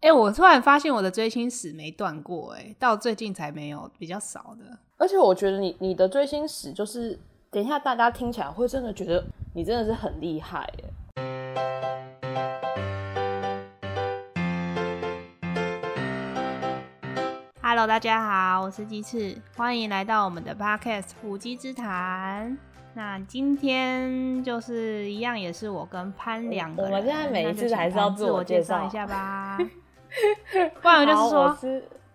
[0.00, 4.78] 哎、我突然发现我的追星史没断过，哎，到最近才没有，比较少的。
[4.96, 7.18] 而且我觉得你你的追星史就是，
[7.50, 9.24] 等一下大家听起来会真的觉得
[9.54, 10.84] 你真的是很厉害耶。
[17.60, 22.52] Hello，大家好，我是鸡翅，欢迎来到我们的 Podcast《虎鸡之谈》。
[22.94, 26.92] 那今天就是一样，也是我跟潘两个人。
[26.92, 29.58] 我们现在每一次还是要自自我介绍一下吧。
[30.80, 31.58] 不然我就是说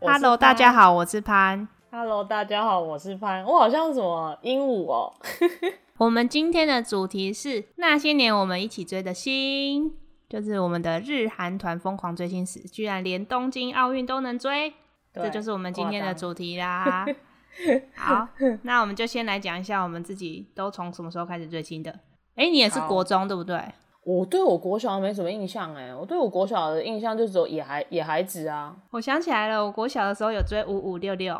[0.01, 0.71] ，Hello，大家。
[0.73, 1.67] 好，我是潘。
[1.91, 3.43] Hello，大家好，我是潘。
[3.43, 5.13] 我好像什么鹦鹉哦。
[5.97, 9.93] 我们今天的主题是那些年我们一起追的星，
[10.27, 14.73] 就是我们的日韩团疯狂追星史，居然连东京奥运都能追，
[15.13, 17.05] 这就是我们今天的主题啦。
[17.95, 18.27] 好，
[18.63, 21.91] 那我们就先来讲一下我们自己都从什么时候开始追星的。
[22.35, 23.63] 哎、你也是好国中对不对？
[24.03, 31.33] 我对我国小没什么印象哎，我对我国小的印象就只有野孩野孩子啊我想起来了，我国小的时候有追五五六六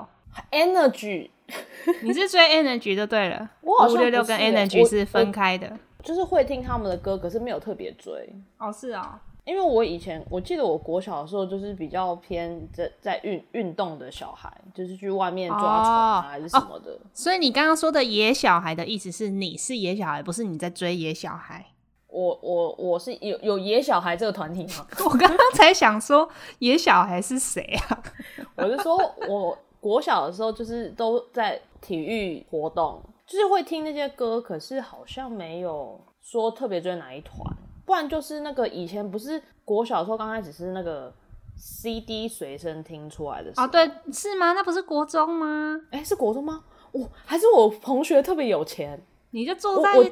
[0.52, 1.30] ，，Energy，
[2.04, 3.50] 你是追 Energy 就对了。
[3.62, 5.72] 我好五六六跟 Energy 是分开的。
[6.02, 8.34] 就是会听他们的歌，可是没有特别追。
[8.58, 9.20] 哦，是哦。
[9.46, 16.98] 因为我以前我记得我国小的时候就是比较偏在在运运动的小孩，就是去外面抓虫啊、哦还是什么的。
[17.14, 21.66] 所以你刚刚说的野小孩的意思是你是野小孩，不是你在追野小孩。
[22.14, 24.86] 我我我是有有野小孩这个团体吗？
[25.04, 28.04] 我刚刚才想说野小孩是谁啊？
[28.56, 28.96] 我是说
[29.28, 37.36] 我国小的时候就是都在体育活动，就是会听那些歌，可是好像没有说特别追哪一团，
[37.84, 41.12] 不然就是那个以前不是国小的时候刚开始是那个
[41.58, 44.54] CD 随身听出来的啊哦，对，是吗？
[44.54, 45.82] 那不是国中吗？
[45.90, 46.64] 哎、是国中吗？
[46.92, 50.06] 我、还是我同学特别有钱，你就坐在我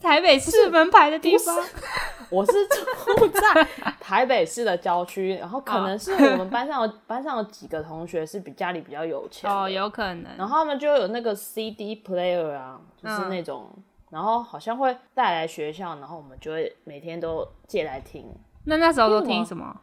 [0.00, 1.56] 台北市门牌的地方。
[2.30, 3.66] 我是住在
[3.98, 10.26] 台北市的郊区，然后可能是我们班上有班上有几个同学是比家里比较有钱的哦，有可能。
[10.36, 13.70] 然后他们就有那个 CD player 啊，就是那种，
[14.10, 18.30] 然后好像会带来学校，然后我们就会每天都借来听。
[18.64, 19.74] 那那时候都听什么？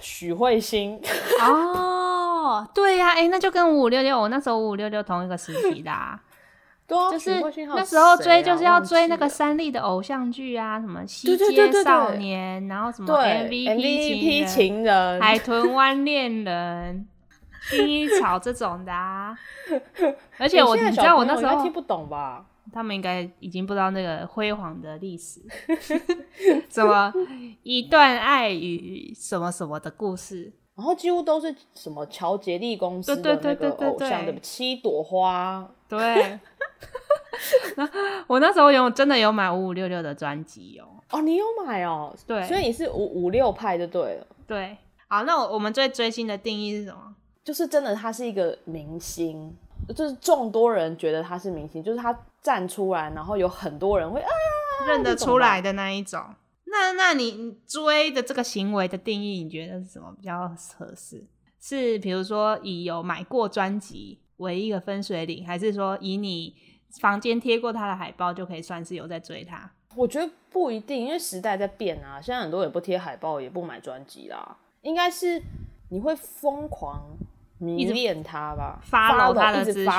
[0.00, 0.98] 许慧欣，
[1.42, 6.18] 哦，对呀、哎、那就跟五五六六，我那时候五五六六同一个时期的、啊，
[6.86, 7.40] 对啊，就是
[7.74, 17.06] 那时候追就是要追那个三立的偶像剧啊，什么《西街少年》，然后什么 MVP 情情人、人，海豚湾恋人、
[17.70, 19.36] 薰衣草这种的啊。
[20.38, 22.46] 而且我你知道我那时候听不懂吧？
[22.72, 25.40] 他们应该已经不知道那个辉煌的历史，
[26.70, 27.12] 什么
[27.62, 30.52] 一段爱与什么什么的故事。
[30.74, 36.40] 然后几乎都是什么乔杰利公司对的那个对对对对偶像，对对七朵花，对，
[38.26, 40.86] 我那时候有真的有买五五六六的专辑哦。
[41.10, 42.14] 哦，你有买哦？
[42.26, 44.76] 对所以你是五五六派就对了，对，
[45.08, 47.14] 好，那我我们最追星的定义是什么？
[47.44, 49.54] 就是真的他是一个明星，
[49.94, 54.28] 就是众多人觉得他是明星，就是他站出来，然后有很多人会啊，
[54.86, 56.20] 认得出来的那一种。
[56.64, 60.48] 那那你你追的这个行为的定义，你觉得是什么比较
[60.78, 61.26] 合适？
[61.60, 66.54] 是比如说以有买过专辑为一个分水岭，还是说以你
[67.00, 69.70] 房间贴过他的海报就可以算是有在追他？
[69.94, 75.42] 我觉得不一定，因为时代在变啊，现在很多人也不贴海报，也不买专辑啦，应该是
[75.90, 77.02] 你会疯狂
[77.58, 79.92] 迷直恋他吧 follow 他的资讯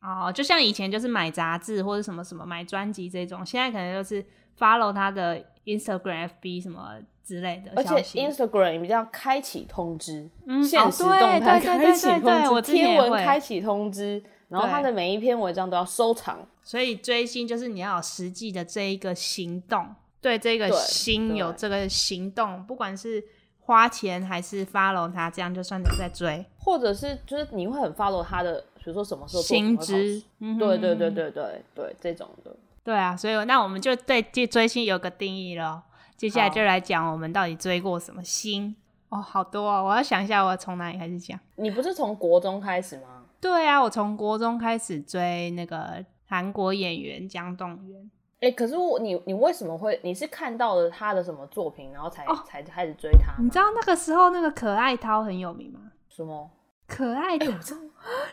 [0.00, 4.24] 哦，就像以前就是买杂志或者什么什么买专辑这种，现在可能就是
[4.58, 7.96] follow 他的 Instagram、FB 什么之类的而且。
[8.26, 12.08] Instagram 比较开启通知，嗯现实动态开启
[12.50, 16.38] 我之前贴文开启通知，然后他的每一篇文章都要收藏。
[16.62, 19.86] 所以追星就是你要有实际的这一个行动，
[20.20, 23.24] 对这个对心有这个行动，不管是
[23.60, 26.44] 花钱还是 follow 他，这样就算你在追。
[26.58, 32.54] 或者是就是你会很 follow 他的，比如说什么时候作品薪资，嗯对对对对对对，这种的。
[32.84, 35.82] 对啊，所以那我们就对这追星有个定义了。
[36.16, 38.74] 接下来就来讲我们到底追过什么星
[39.08, 41.38] 哦，好多哦，我要想一下我要从哪里开始讲。
[41.56, 43.17] 你不是从国中开始吗？
[43.40, 48.10] 对啊，我从国中开始追那个韩国演员姜栋元。
[48.40, 49.98] 哎、可是我你你为什么会？
[50.04, 53.34] 你是看到了他的什么作品，然后才、哦才开始追他？
[53.42, 55.80] 你知道那个时候那个可爱涛很有名吗？
[56.08, 56.48] 什么？
[56.86, 57.46] 可爱涛，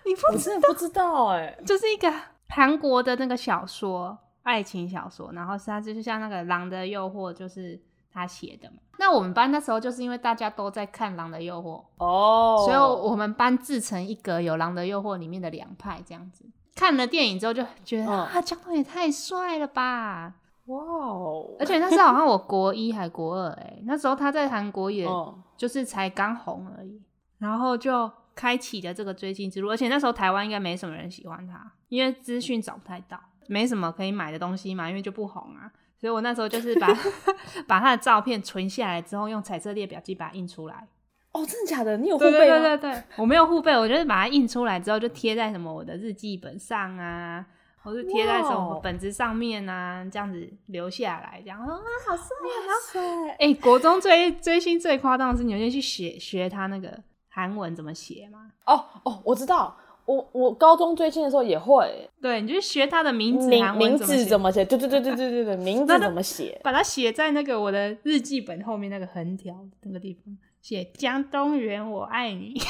[0.05, 2.11] 你不我真的不知道哎、就是一个
[2.49, 7.79] 韩国的那个小说，爱情小说，然后是它就是像那个《狼的诱惑》，就是
[8.15, 8.77] 他写的嘛。
[8.97, 11.63] 那我们班那时候就是因为大家都在看《狼的诱惑》
[11.97, 16.45] 哦，所以我们班自成一格，有《狼的诱惑》里面的两派这样子。
[16.73, 20.33] 看了电影之后就觉得、嗯啊，江东也太帅了吧！
[20.65, 21.45] 哇哦！
[21.59, 27.01] 而且那时候好像我国一还国二，哎，那时候他在韩国也嗯，就是才刚红而已，
[27.37, 29.69] 然后就开启了这个追星之路。
[29.69, 35.71] 而且那时候台湾应该没什么人喜欢他，因为资讯找不太到，没什么可以买的东西嘛，因为就不红啊。
[36.05, 36.87] 所以我那时候就是把
[37.65, 40.87] 把他的照片存下来之后，用彩色列表机把它印出来。
[41.31, 41.97] 哦，真的假的？
[41.97, 42.59] 你有护对对背吗？
[42.59, 47.43] 对对对，我没有护背，我就是把它印出来之后就贴在什么我的日记本上啊，
[47.81, 52.61] 或是贴在什么本子上面啊，这样子留下来，这样 啊，好帅啊！
[52.67, 53.29] 哇塞！
[53.39, 58.51] 哎、国中追追星最夸张的是，你有先去学学他那个韩文怎么写吗？
[58.67, 59.75] 哦哦，我知道，
[60.05, 64.63] 我我高中追星的时候也会对，你就学他的名字，名字怎么写？
[64.63, 66.59] 对对对对对对对，名字怎么写？
[66.63, 72.53] 把它写在那个我的日记本后面那个横条那个地方，写江东源我爱你。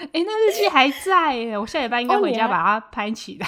[0.00, 3.46] 哎、那日记还在耶，我下礼拜应该回家把它拍起来，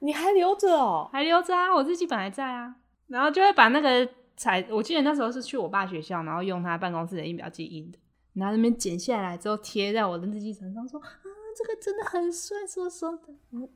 [0.00, 1.08] 你还留着哦？
[1.12, 2.76] 还留着啊，我日记本还在啊。
[3.08, 7.98] 然后就会把那个彩，我记得那时候是去我爸学校，然后用他办公室的印表机印的，
[8.34, 11.08] 然后那边剪下来之后贴在我的日记本上，说啊，
[11.56, 13.18] 这个真的很帅，说说的。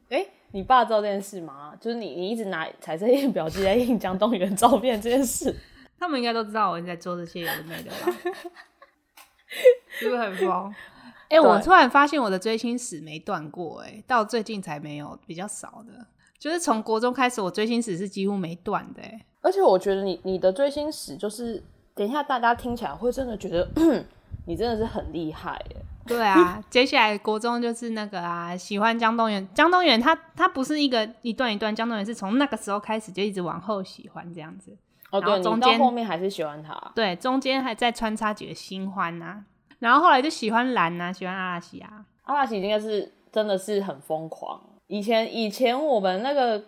[0.08, 1.75] 哎、你爸知道这件事吗？
[1.81, 5.55] 就是你你一直拿彩色印表机在印江东源照片这件事。
[5.99, 8.12] 他们应该都知道我在做这些有的没的吧？
[9.88, 10.75] 是不是很疯？
[11.29, 16.06] 哎、我突然发现我的追星史没断过、哎，到最近才没有，比较少的。
[16.38, 21.62] 就是从国中开始，我追星史是几乎没断的、哎，而且我觉得你你的追星史，就是
[21.94, 23.69] 等一下大家听起来会真的觉得
[24.46, 25.76] 你真的是很厉害耶。
[26.06, 29.46] 对啊， 接下来国中就是那个啊，喜欢江东元。
[29.55, 34.76] 江东元他他不是一个一段一段，江东元是从那个时候开始就一直往后喜欢这样子。
[35.11, 36.75] 哦，对，你到中间后面还是喜欢他。
[36.94, 39.43] 对，中间还在穿插几个新欢呐、
[39.81, 42.05] 然后后来就喜欢蓝呐、喜欢阿拉西啊。
[42.23, 44.61] 阿拉西应该是真的是很疯狂。
[44.87, 46.62] 以前以前我们那个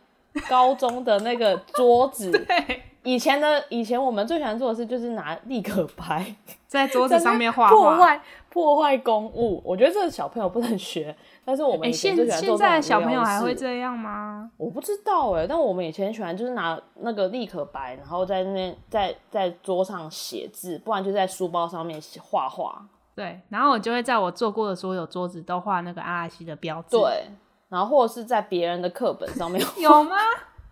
[0.49, 6.35] 高中的那个桌子， 对，以前的以前我们最喜欢做的事就是拿立可白
[6.69, 7.97] 在桌子上面画破画。
[7.97, 9.63] 坏破坏公物。
[9.65, 14.51] 我觉得这个小朋友不能学，但是我们哎、以前现最喜欢做现在小朋友还会事这样吗？
[14.59, 22.87] 我不知道哎、但我们以前喜欢就是拿那个立可白，然后在那边在在桌上写字，不然就在书包上面写画画。
[23.15, 27.25] 对，然后我就会在我做过的所有桌子都画那个阿拉西的标志。，对，
[27.71, 30.17] 然后或者是在别人的课本上面 有吗？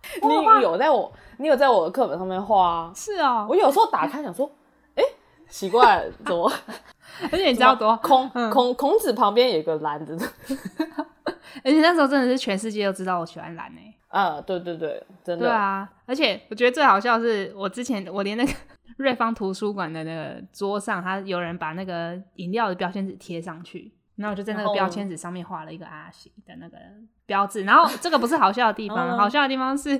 [0.23, 2.91] 你有在我你有在我的课本上面画啊？
[2.95, 4.49] 是啊我，有时候打开想说，
[4.95, 5.03] 哎、
[5.49, 6.51] 奇怪，怎么
[7.31, 10.15] 而且你知道多，孔嗯孔孔子旁边有个篮子？
[11.63, 15.45] 而且那时候真的是全世界都知道我喜欢蓝诶、啊，对对对，真的。
[15.45, 18.51] 对啊，而且我觉得最好笑的是，我之前我连那个
[18.97, 26.77] 瑞芳图书馆的那个桌上，他有人把那个饮料的标签纸贴上去，然后我就在那个标签纸上面画了一个阿喜的那个
[27.25, 27.63] 标志。
[27.63, 29.99] 然后 这个不是好笑的地方，嗯好笑的地方是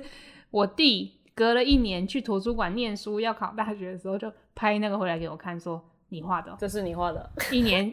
[0.50, 7.92] 我弟隔了一年去图书馆念书，要考大学的时候，就拍那个回来给我看，说你画的哦、这是你画的，一年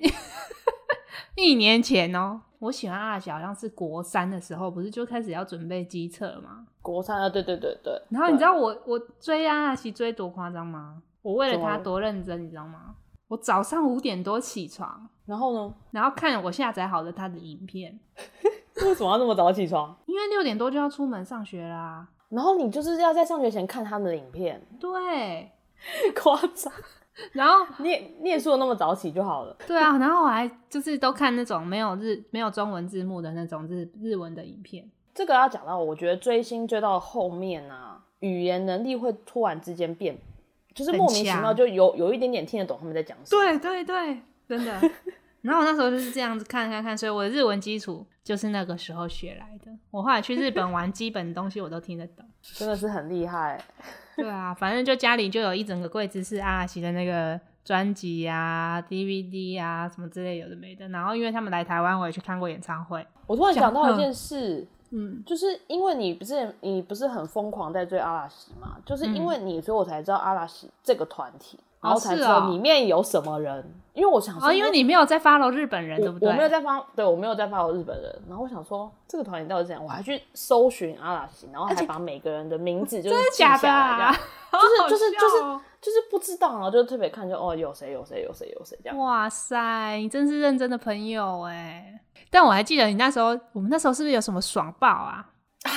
[1.36, 2.42] 一年前哦。
[2.60, 6.66] 我喜欢阿喜好像是国三的时候，不是就开始要准备机测吗？
[6.82, 8.02] 国三啊，对对对对。
[8.10, 11.04] 然后你知道道我我追阿喜追多夸张吗？
[11.22, 12.96] 我为了他多认真，你知道吗？
[13.28, 15.74] 我早上五点多起床，然后呢？
[15.92, 18.00] 然后看我下载好了他的影片，
[18.86, 19.96] 为什么要那么早起床？
[20.06, 22.08] 因为六点多就要出门上学啦。
[22.30, 25.52] 然后你就是要在上学前看他们的影片，对，
[26.16, 26.72] 夸张。
[27.32, 29.56] 然后念念书的那么早起就好了。
[29.66, 34.90] 对啊，然后我还就是都看那种没有日没有中文字幕的那种日日文的影片。
[35.14, 40.18] 这个要讲到，我觉得追星追到后面啊，语言能力会突然之间变，
[40.74, 43.42] 就是莫名其妙就有有一点点听得懂他们在讲什么。
[43.42, 44.92] 对对对，真的。
[45.42, 49.72] 然后我那时候就是这样子看看看，所以我的日文基础就是那个时候学来的。
[49.92, 52.26] 我后来去日本玩，基本东西我都听得懂。
[52.42, 53.62] 真的是很厉害。
[54.18, 60.88] 对啊，反正就家里就有一整个柜子是阿拉西的那个专辑啊、DVD 啊什么之类有的没的。
[60.90, 63.06] 然后因为他们来台湾，我也去看过演唱会。
[63.28, 73.74] 我突然想到一件事，嗯，就是因为你不是你不是很疯狂在追阿拉西嘛，就是因为你，所以我才知道阿拉西这个团体，然后才知是哦道里面有什么人。
[73.94, 76.28] 因为我想说，哦，因为你没有在 follow 日本人，对不对？
[76.28, 78.14] 我我没有在 follow，，对我没有在 follow 日本人。
[78.28, 79.82] 然后我想说，这个团体到底是怎样？
[79.82, 84.12] 我还去搜寻阿拉西，然后还把每个人的名字就是记假下来，
[84.52, 88.98] 就是就是就是就是不知道，然后就特别看就哦有谁有谁有谁有谁这样。
[88.98, 91.98] 哇塞，你真是认真的朋友哎！
[92.30, 95.26] 但我还记得你那时候，我们那时候是不是有什么爽爆啊？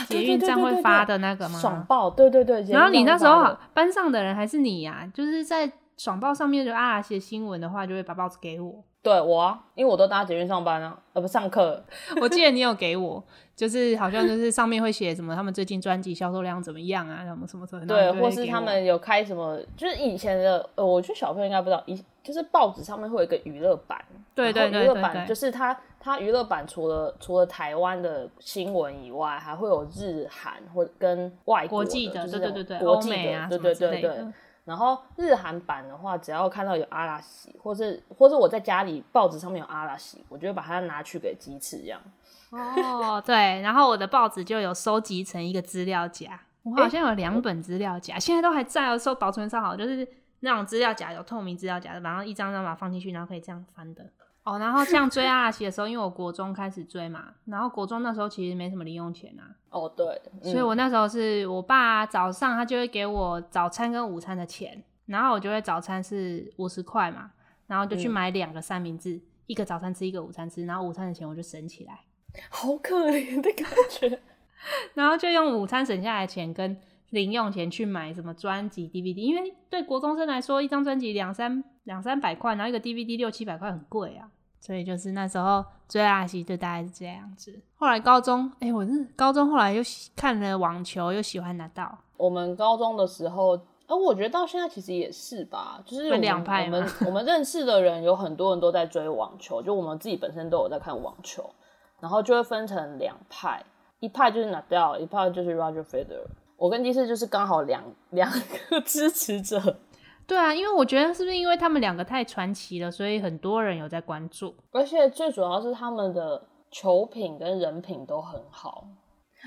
[0.09, 1.59] 捷运站会发的那个吗？
[1.61, 2.63] 爽爆，对对对。
[2.65, 8.83] 然后你那时候班上的人还是你呀、就是在爽报上面有阿拉西的新闻的话，就会把报纸给我。
[9.01, 11.83] 对我啊，因为我都搭捷运上班啊，呃不上课。
[12.21, 13.23] 我记得你有给我，
[13.55, 17.87] 就是好像就是上面会写什么，他们最近专辑销售量怎么样啊，什么什么什么。
[17.87, 34.25] 对，或是他们有开什么，就是以前的，呃，我觉得小朋友应该不知道，以就是报纸上面会有一个娱乐版，对对对，娱乐版就是它它娱乐版除了除了台湾的新闻以外，还会有日韩或跟外国际的，对对对对，国际的，对对对对。
[34.69, 41.99] 然后日韩版的话，只要看到有阿拉西，或是或是我在家里报纸上面有阿拉西，我就会把它拿去给鸡翅这样。
[42.51, 50.07] 哦，对，然后我的报纸就有收集成一个资料夹，我好像有两本资料夹，现在都还在哦，收保存上好，就是
[50.41, 54.05] 那种资料夹有透明资料夹的，然后一张张把它放进去，然后可以这样翻的。
[54.49, 59.45] 哦，然后像追阿拉西的时候，因为我国中开始追嘛，然后国中那时候其实没什么零用钱啊。
[59.69, 67.31] 哦，对，所以我那时候是我爸早上他就会给我早餐跟午餐的钱，然后我就会早餐是五十块嘛，
[67.67, 72.01] 然后就去买两个三明治，一个早餐吃，一个午餐吃，然后午餐的钱我就省起来。
[72.49, 74.21] 好可怜的感觉，
[74.95, 76.75] 然后就用午餐省下来的钱跟
[77.11, 84.31] 零用钱去买什么专辑 DVD，因为对国中生来说，一张专辑两三两三百块，然后一个 DVD 六七百块很贵啊。
[84.69, 87.59] 所以就是那时候追阿西就大概是这样子。
[87.79, 89.83] 后来高中，哎，我是高中后来又
[90.15, 91.97] 看了网球，又喜欢拿到。
[92.19, 96.67] 我们高中的时候，呃，我觉得到现在其实也是吧，就是两派。
[96.67, 101.49] 我们 我们认识的人有很多人都在追网球，就我们自己本身都有在看网球，
[101.99, 103.65] 然后就会分成两派，
[104.01, 106.27] 一派就是拿掉，一派就是 Roger Federer。
[106.59, 108.31] 我跟第四就是刚好两两
[108.69, 109.79] 个支持者。
[110.29, 118.87] 对啊，因为我觉得是不是因为他们两个太传奇了，所以很多人有在关注，而且最主要是他们的球品跟人品都很好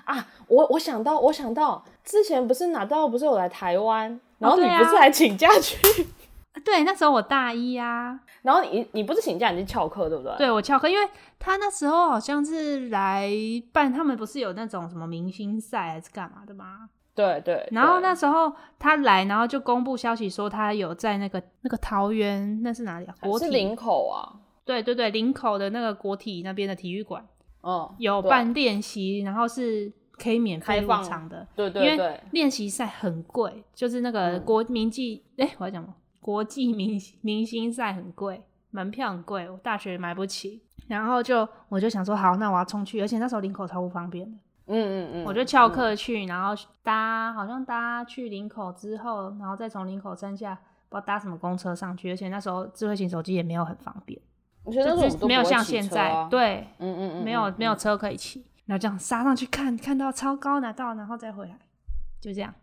[0.06, 0.28] 啊！
[0.48, 5.78] 我我想到，我想到之前不是拿到不是有来台湾，然后你不是还请假去？
[6.66, 10.36] 对，那时候我大一啊，然后你你不是请假，你是翘课对不对？
[10.38, 11.08] 对我翘课，因为
[11.38, 13.32] 他那时候好像是来
[13.72, 16.90] 办，他们不是有那种什么明星赛还是干嘛的吗？
[17.14, 23.16] 对对，然后那时候他来，然后就公布消息说他有在那个那个桃园，那是哪里啊？
[23.22, 24.40] 国体林口啊？
[24.64, 27.26] 对对对，林口的那个国体那边的体育馆，
[27.62, 31.46] 哦，有办练习，然后是可以免费入场的。
[31.56, 40.62] 对对对，练习赛很贵，就是那个国民际，哎，我要讲国际明明星赛很贵，门票很贵，我大学买不起。
[40.88, 44.38] 然后就我就想说，好，那我要冲去，而且那时候林口超不方便的。
[44.72, 50.56] 嗯嗯嗯，我就翘课去，然后搭好像搭去林口之后，然后再从林口山下
[50.88, 54.20] 不知道搭什么公车上去，而且那时候智慧型手机也没有很方便，
[54.64, 54.96] 我觉得
[55.28, 61.58] 没有像现在，对，嗯嗯嗯，没有没有车可以骑，然后这样杀上去看，看到超高拿到，然后再回来，
[62.22, 62.54] 就这样。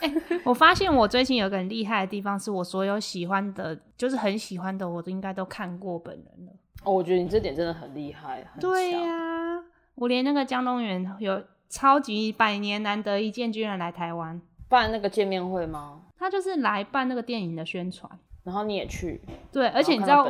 [0.00, 0.12] 哎，
[0.44, 6.52] 我发现我最近有个很厉害的地方，是我所有喜欢的，就是很喜欢的，我都应该都看过本人了。
[6.84, 9.62] 哦，我觉得你这点真的很厉害，对呀，
[9.96, 11.42] 我连那个江东元有。
[11.68, 16.02] 超级百年难得一见，居然来台湾办那个见面会吗？
[16.18, 18.10] 他就是来办那个电影的宣传，
[18.42, 19.20] 然后你也去。
[19.52, 20.26] 对，而且你知道，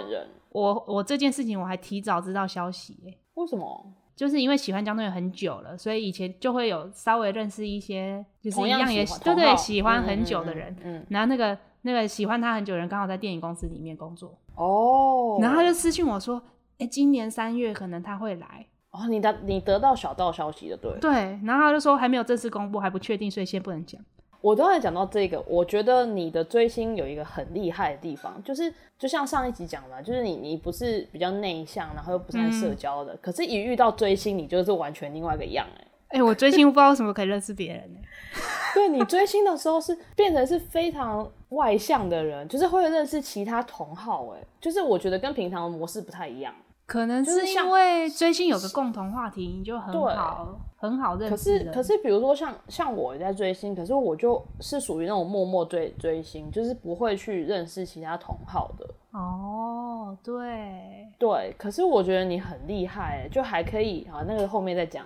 [0.50, 3.18] 我我这件事情我还提早知道消息耶。
[3.34, 3.92] 为什么？
[4.16, 10.74] 就是因为喜欢江东源很久了，所以以前就会有稍微认识一些，就是一样也对对喜欢很久的人。
[10.82, 11.06] 嗯。
[11.10, 14.38] 然后那个那个喜欢他很久的人刚好在电影公司里面工作。
[14.54, 15.38] 哦。
[15.40, 16.42] 然后他就私信我说
[16.78, 18.66] ：“哎，今年三月可能他会来。”
[18.98, 21.12] 哦，你的你得到小道消息的，对对，
[21.44, 24.00] 然后他就说还没有正式公布，还不确定，所以先不能讲。
[24.40, 37.98] 我刚才讲到这个，我觉得你的追星有一个很厉害的地方，就是就像上一集讲的，就是你你不是比较内向，然后又不是社交的，可是一遇到追星，你就是完全另外一个样哎哎，我追星不知道为什么可以认识别人呢？
[38.72, 46.54] 对你追星的时候是变成是非常外向的人，就是会认识其他同好哎，就是我觉得跟平常的模式不太一样。
[46.86, 51.30] 可能是因为追星有个共同话题，你就很好很好认识。
[51.30, 58.88] 可是可是，比如说像像我在追星，可是我就是属于那种默默追追星，就是不会去认识其他同好的。
[59.10, 64.22] 哦，对对，可是我觉得你很厉害，就还可以啊。
[64.28, 65.04] 那个后面再讲，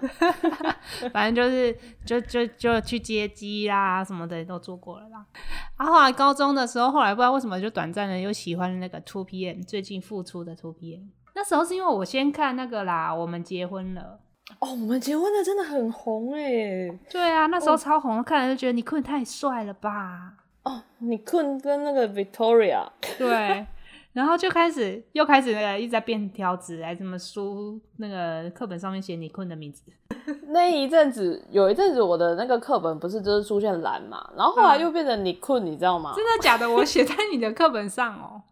[1.13, 5.25] 反正就是就就就去接机啦什么的都做过了啦。
[5.77, 11.07] 啊，后来高中的时候，后来不知道为什么就短暂的又喜欢那个 Two PM，最近复出的 Two PM。
[11.41, 14.19] 那时候是因为我先看那个啦，我们结婚了
[14.59, 20.35] 哦，我们结婚的真的很红哎，对啊，那时候超红，看了就觉得你坤太帅了吧？
[20.65, 23.67] 哦，你坤跟那个 Victoria 对，
[24.13, 29.83] 然后就开始又开始那个一直在变条子，还什么书那个课本上面写你坤的名字。
[30.49, 36.13] 那一阵子有一阵子我的那个课本不是就是出现蓝嘛，然后后来又变成你坤，你知道吗？
[36.15, 36.69] 真的假的？
[36.69, 38.43] 我写在你的课本上哦。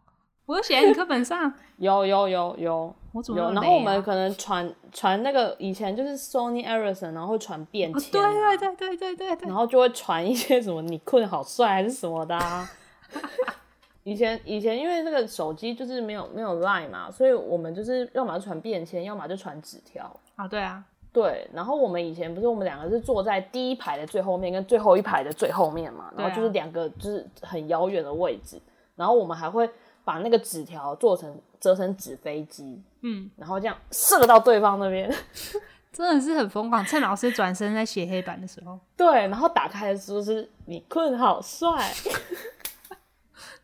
[0.49, 2.57] 我都写在你课本上， 有有有有。
[2.57, 8.33] 有，我怎么那么然后我们可能传传那个以前就是 Sony Ericsson，然后会传便哦签、啊。
[8.33, 9.37] 对对对对对对。
[9.37, 12.67] 对然，后就会传一些什么你困好帅还是什么的、啊。
[14.05, 20.11] 以前以前因为那个手机就是没有没有 Line 嘛，所以我们就是要么就传便签，要么就传纸条。
[20.37, 28.59] 啊对啊，对，然后我们以前不是我们两个是坐在第一排的最后面跟最后一排的最后面嘛，然后就是两个就是很遥远的位置，
[28.97, 29.69] 然后我们还会
[30.09, 35.15] 把那个纸条做成折成纸飞机，嗯，然后这样射到对方那边。
[35.93, 36.83] 真的是很疯狂。
[36.87, 41.93] 趁老师转身在写黑板的时候，对，然后打开的时候是你困好帅，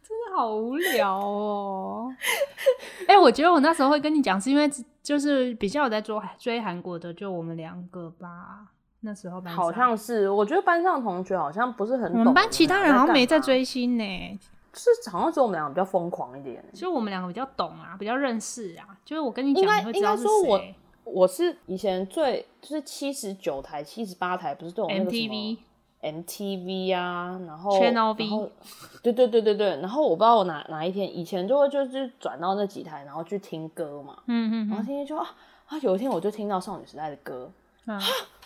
[0.03, 2.15] 真的好无聊哦。
[3.09, 4.71] 哎、我觉得我那时候会跟你讲，是因为
[5.03, 8.67] 就是比较有在追追韩国的，就我们两个吧。
[9.01, 12.21] 那时候好像是，我觉得班上同学好像不是很懂。
[12.21, 14.41] 我们班其他人好像没在，追星呢，
[14.75, 16.65] 是好像只有我们两个比较疯狂一点。
[16.73, 18.87] 就我们两个比较懂啊，比较认识啊。
[19.05, 20.75] 就是我跟你讲，应该你会知道是应该说我谁。
[21.05, 25.59] 我是以前最就是七十九台、七十八台，不是都有那个什么 MTV
[26.01, 28.51] MTV 啊，然后 Channel V
[29.03, 35.27] 对对对对对，然后我不知道我哪哪一天以前就会就是转到那几台，然后去听歌嘛，嗯嗯嗯然后听听就啊
[35.67, 37.51] 啊，有一天我就听到少女时代的歌，
[37.87, 37.99] 啊，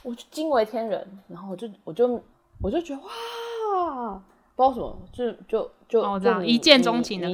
[0.03, 2.21] 我就惊为天人，然后我就我就
[2.61, 4.23] 我就觉得哇，
[4.59, 7.29] 不知道什么，就就就、哦我知道就一见钟情的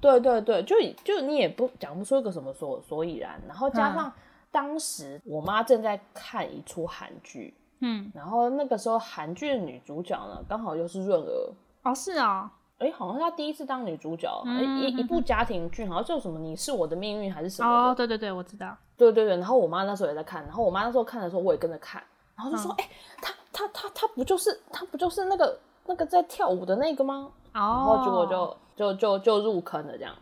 [0.00, 3.94] 对对对，就就你也不讲不出一个什么所所以然，然后加嗯。
[3.94, 4.12] 上
[4.52, 11.52] 当时我妈正在看一出韩剧，嗯，然后那个时候韩剧的女主角呢，刚好又是润儿。
[11.82, 18.76] 哦是哦，哎，好像是她第一次当女主角，一嗯一部家庭剧，好像叫什么“你是我的命运”还是什么哦，对对对，我知道。
[18.96, 22.00] 对对对，然后我妈那时候也在看，然后我妈那时候看的时候，我也跟着看，
[22.36, 22.88] 然后就嗯说：“哎、
[23.20, 30.14] 他他他他不就是她不就是那个那个在跳舞的那个吗？”哦然哦，后结果就就就就入坑了这样，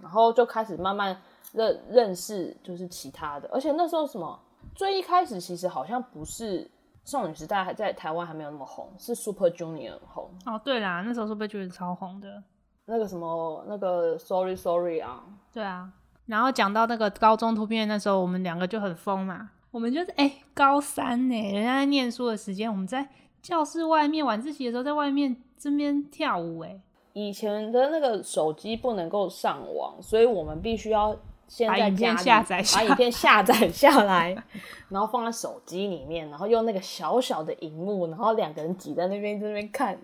[0.00, 1.20] 然后就开始慢慢
[1.52, 4.38] 认认识就是其他的，而且那时候什么
[4.74, 6.70] 最一开始其实好像不是
[7.04, 12.42] 少女时代还在台湾还没有那么红，是 Super Junior 很红，哦，对啦，那时候 Super Junior 超红的？
[12.86, 15.90] 那个什么那个 Sorry Sorry 啊，对啊，
[16.26, 19.50] 然后讲到那个高中突变，那时候我们两个就很疯嘛。
[19.72, 23.08] 我们就是哎、高三呢，人家在念书的时间，我们在
[23.42, 26.80] 教室外面晚自习的时候，在外面这边跳舞哎，
[27.12, 31.16] 以前的那个手机不能够上网，所以我们必须要
[31.48, 34.36] 先把影片在家里下载下把影片下载下来，
[34.88, 39.98] 然后放在手机里面，然后用那个小小的荧幕，然后两个人挤在那边在那边看。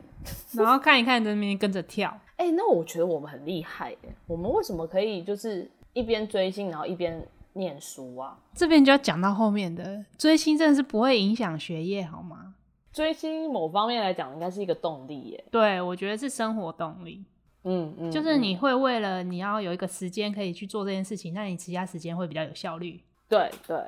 [0.55, 2.12] 然后看一看，在那边跟着跳。
[2.37, 3.99] 哎、那我觉得我们很厉害耶！
[4.27, 8.37] 我们为什么可以就是一边追星，然后一边念书啊？
[8.53, 12.55] 这边就要讲到后面的追星，真的是不会影响学业好吗？
[12.96, 15.44] 追星某方面来讲，应该是一个动力耶。
[15.50, 17.22] 对，我觉得是生活动力，
[17.64, 22.98] 嗯嗯，就是嗯你会为了你要有一个时间可以去做这件事情，那你其他时间会比较有效率。
[23.28, 23.85] 对对，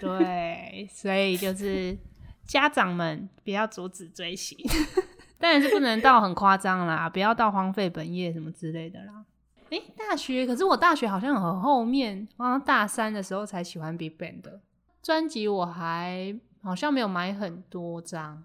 [0.00, 1.96] 对，所以就是
[2.44, 4.58] 家长们不要阻止追星，
[5.38, 9.24] 当然是不能到很夸张啦，不要到荒废本业什么之类的啦。
[9.68, 14.60] 诶、大学可是我大学好像很后面，好像大三的时候才喜欢 Big Bang 的
[15.00, 18.44] 专辑，我还好像没有买很多张，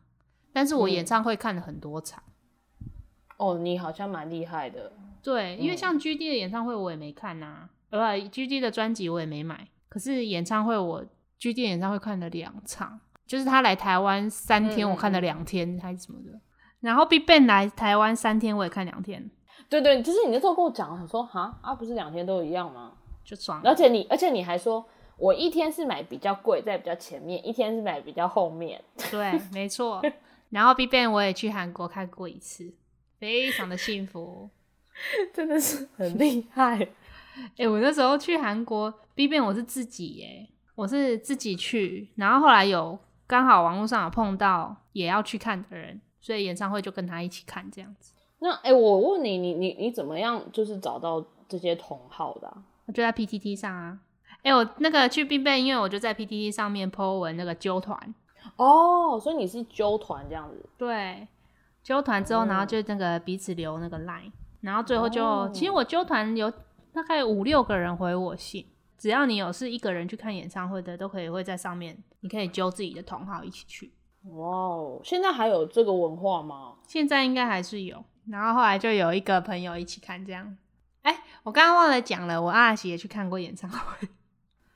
[0.54, 2.24] 但是我嗯演唱会看了很多场。
[3.38, 4.92] 哦，你好像蛮厉害的。
[5.22, 11.04] 对，因为嗯像 G D 的演唱会我也没看呐、呃，G D 的专辑我也没买，可是演唱会我
[11.40, 16.40] G D 演唱会看了两场，就是他来台湾三天，我看了两天还是什么的。
[16.80, 19.32] 然后 Big Bang 来台湾三天，我也看两天，
[19.68, 22.94] 对对，就是你那时候跟我讲，我想说哈啊，不是两天都一样吗？
[23.24, 23.70] 就爽了。
[23.72, 24.86] 而且你，而且你还说，
[25.18, 28.84] 我一天是买比较贵，在比较前面；一天是买比较后面。
[29.12, 30.02] 对，没错。
[30.50, 32.74] 然后 Big Bang 我也去韩国看过一次，
[33.20, 34.50] 非常的幸福。
[35.34, 36.88] 真的是很厉害。
[37.58, 42.98] 哎、我那时候去韩国 B Ban 我是自己耶，我是自己去，然后后来有
[43.28, 48.14] 刚好网络上有碰到也要去看的人，所以演唱会就跟他一起看这样子。
[48.40, 54.00] 那哎、我问你，你你你怎么样，就是找到这些同好的啊、我就在 PTT 上啊，
[54.46, 58.14] 哎、我那个去必备，因为我就在 PTT 上面 po 文那个揪团，
[58.58, 60.70] 哦，所以你是揪团这样子。
[60.78, 61.28] 对，
[61.82, 64.32] 揪团之后，哦然后就那个彼此留那个 line，
[64.62, 66.52] 然后最后就、哦其实我揪团有
[66.94, 68.68] 大概五六个人回我信，
[69.00, 73.92] 只要你有是一个人去看演唱会的，都可以会在上面，你可以揪自己的同好一起去。
[74.26, 76.76] 哇哦，现在还有这个文化吗？
[76.88, 80.56] 现在应该还是有，然后后来就有一个朋友一起看这样。
[81.02, 84.08] 哎、我刚刚忘了讲了，我阿喜也去看过演唱会，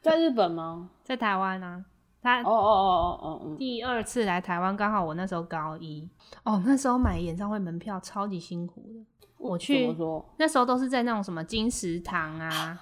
[0.01, 0.89] 在日本吗？
[1.03, 1.83] 在台湾啊，
[2.21, 3.57] 他哦哦哦哦哦嗯。
[3.57, 6.07] 第二次来台湾，刚好我那时候高一，
[6.43, 9.05] 哦，那时候买演唱会门票超级辛苦的。
[9.37, 9.95] 我去？
[10.37, 12.77] 那时候都是在那种什么金石堂啊，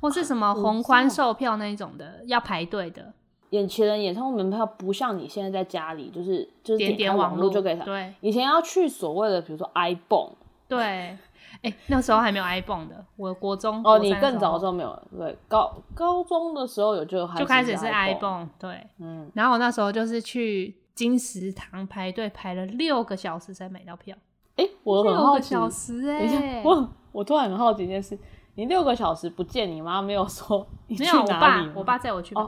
[0.00, 3.12] 或是什么我红知道宽售票那一种的，要排队的，
[3.50, 7.84] 眼前的演唱会门票不像你现在在家里，就是就是点点网络就可以看。
[7.84, 10.32] 对以前要去所谓的比如说 iPhone
[10.68, 11.16] 对，
[11.62, 24.16] 哎、那时候还没有 iPhone 的，我国中哦，你更早的时候没有，对，高高中的时候有就就开始是 iPhone，iPhone，对，嗯，然后我那时候就是去金石堂排队排了六个小时才买到票，
[24.56, 28.18] 哎、我很六个好奇，小时等一下哎、我我突然很好奇一件事，
[28.54, 32.34] 你六个小时不见你妈，没有说你去没有，我哪里我爸载我去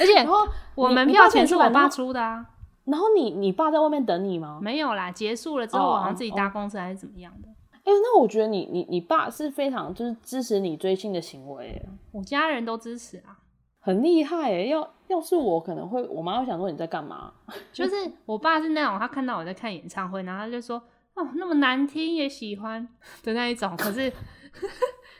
[0.00, 0.26] 而且
[0.74, 2.44] 我你门票钱是我爸出的啊，
[2.86, 4.58] 然后你你爸在外面等你吗？
[4.62, 7.48] 没有啦，结束了之后哦我好像自己搭哦公车还是怎么样的。
[7.48, 11.80] 哎、那我觉得你你你爸是非常就是支持你追星的行为，
[12.12, 13.38] 我家人都支持啊，
[13.78, 14.64] 很厉害哎。
[14.64, 17.32] 要要是我可能会，我妈会想说你在干嘛？
[17.72, 17.94] 就是
[18.24, 20.82] 我爸是那种他看到我在看演唱会，然后他就说
[21.14, 22.86] 哦那么难听也喜欢
[23.22, 24.10] 的那一种， 可是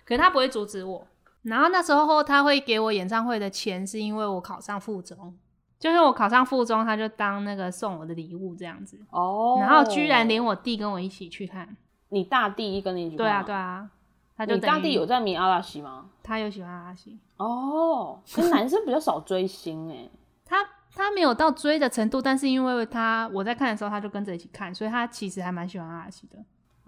[0.05, 1.07] 可是他不会阻止我。
[1.43, 5.33] 然后那时候他会给我演唱会的钱，是因为我考上附中，
[5.79, 8.99] 就是我考上附中，他就当那个送我的礼物这样子。
[9.11, 11.77] 哦，然后居然连我弟跟我一起去看，
[12.09, 13.89] 你大弟跟你一起对啊，对啊，
[14.37, 16.07] 他就大弟有在迷阿拉西吗？
[16.23, 20.09] 他有喜欢阿拉西，哦，其实男生比较少追星 哎。
[20.45, 20.57] 他
[20.95, 26.39] 他没有到追的程度，但是因为他我在看的时候，他就跟着一起看，所以他其实还蛮喜欢阿拉西的。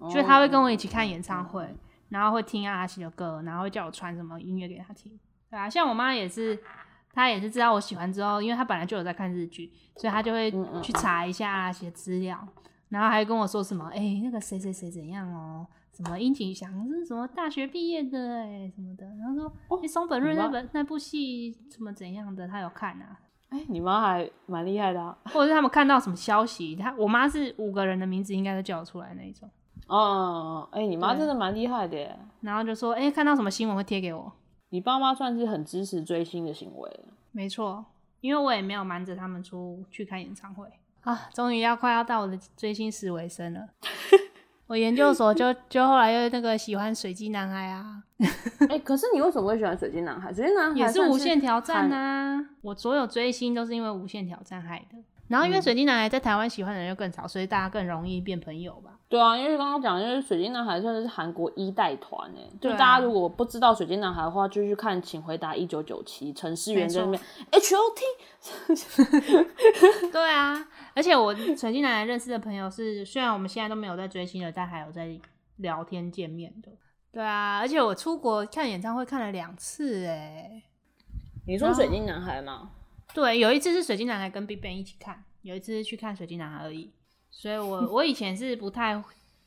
[0.09, 1.69] 就是他会跟我一起看演唱会，
[2.09, 5.19] 然后会听阿拉西的歌，然后会叫我传什么音乐给他听。
[5.51, 6.57] 对啊，像我妈也是，
[7.19, 10.49] 她也是知道我喜欢之后，因为他本来就有在看日剧，所以他就会
[10.81, 12.39] 去查一下阿西的资料，
[12.91, 25.19] 然后还跟我说什么，哎、那个谁谁谁怎样哦、什么殷景祥是什么大学毕业的哎、什么的，然后说哦哎松、本润那本那部戏什么怎样的，他有看啊，哎、你妈还蛮厉害的啊。
[25.35, 29.51] 或者是他们看到什么消息，他我妈是五个人的名字应该都叫得出来那一种。
[29.89, 32.17] 哦，哎、你妈真的蛮厉害的耶。
[32.43, 34.33] 然后就说，哎、看到什么新闻会贴给我。
[34.71, 37.01] 你爸妈算是很支持追星的行为。
[37.33, 37.85] 没错，
[38.21, 40.67] 因为我也没有瞒着他们出去看演唱会
[41.03, 41.29] 啊。
[41.33, 43.69] 终于要快要到我的追星史尾声了。
[44.67, 48.03] 我研究所就就后来又那个喜欢水晶男孩啊，
[48.69, 50.31] 哎、可是你为什么会喜欢水晶男孩？
[50.31, 52.51] 水晶男孩也是无限挑战呐啊。
[52.61, 54.99] 我所有追星都是因为无限挑战害的。
[55.29, 58.93] 然后因为嗯水晶男孩在台湾喜欢的人又更少，所以大家更容易变朋友吧。
[59.09, 68.03] 对啊，因为刚刚讲，就是水晶男孩算是韩国一代团哎，就大家如果不知道水晶男孩的话，就去看《请回答一九九七》，陈思源在那边 H O T，
[70.13, 75.09] 对啊，而且我水晶男孩认识的朋友是，虽然我们现在都没有在追星了，但还有在
[75.57, 76.71] 聊天见面的。
[77.11, 80.63] 对啊，而且我出国看演唱会看了两次，哎，
[81.47, 82.71] 你说水晶男孩吗？
[83.15, 86.93] 对，有一次是水晶男孩跟 BigBang 一起看，有一次是去看水晶男孩而已。
[87.31, 89.03] 所以我 我以前是不太，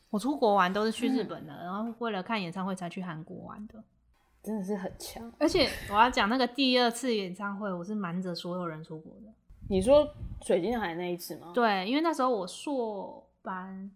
[0.10, 3.84] 我出国玩都是去日本的，然后为了看演唱会才去韩国玩的。
[4.44, 5.32] 真的是很强。
[5.38, 9.28] 而且我要讲那个第二次演唱会，我是瞒着所有人出国的。
[9.70, 10.08] 你说
[10.42, 11.52] 水晶男孩那一次吗？
[11.54, 13.92] 对，因为那时候我硕班，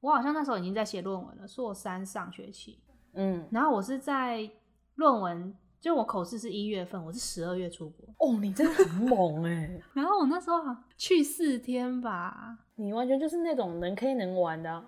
[0.00, 2.80] 我好像那时候已经在写论文了，硕三上学期。
[3.12, 4.50] 嗯，然后我是在
[4.96, 8.08] 论文，就我口试是一月份，我是十二月出国。
[8.16, 10.56] 哦，你真的很 猛哎，然后我那时候
[10.96, 14.82] 去四天吧，你完全就是那种能 K 能玩的啊、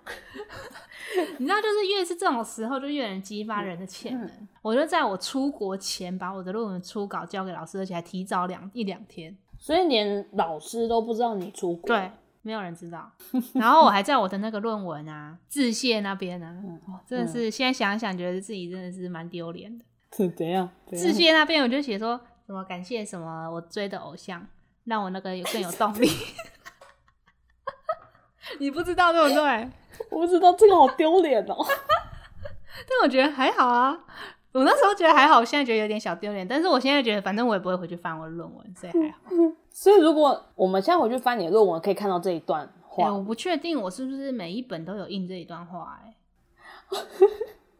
[1.37, 4.47] 你知道，就是越是这种时候，就越能激发人的潜能。
[4.63, 9.37] 我就在我出国前把我的论文初稿交给老师，而且还提早两一两天。
[9.59, 11.85] 所以连老师都不知道你出国。
[11.85, 13.11] 对，没有人知道。
[13.53, 16.55] 然后我还在我的那个论文啊致谢那边啊，
[16.87, 19.85] 哦真的是现在想想，觉得自己真的是蛮丢脸的。
[20.17, 20.69] 是怎样？
[20.89, 24.45] 怎致样谢那边我就写说什么感谢什么我追的偶像，
[24.85, 26.09] 让我那个有更有动力。
[28.59, 29.69] 你不知道对不对？
[30.09, 31.55] 我不知道这个好丢脸哦。
[32.89, 34.05] 但我觉得还好啊。
[34.53, 36.47] 我那时候觉得还好，我现在觉得有点小丢脸。
[36.47, 39.19] 但是我现在觉得，反正我也不会回去翻我的论文，所以还好。
[39.71, 43.13] 所以如果我们现在回去翻你的论文，可以看到这一段哎、话。
[43.13, 46.15] 我不确定我是不是每一本都有印这一段话、哎，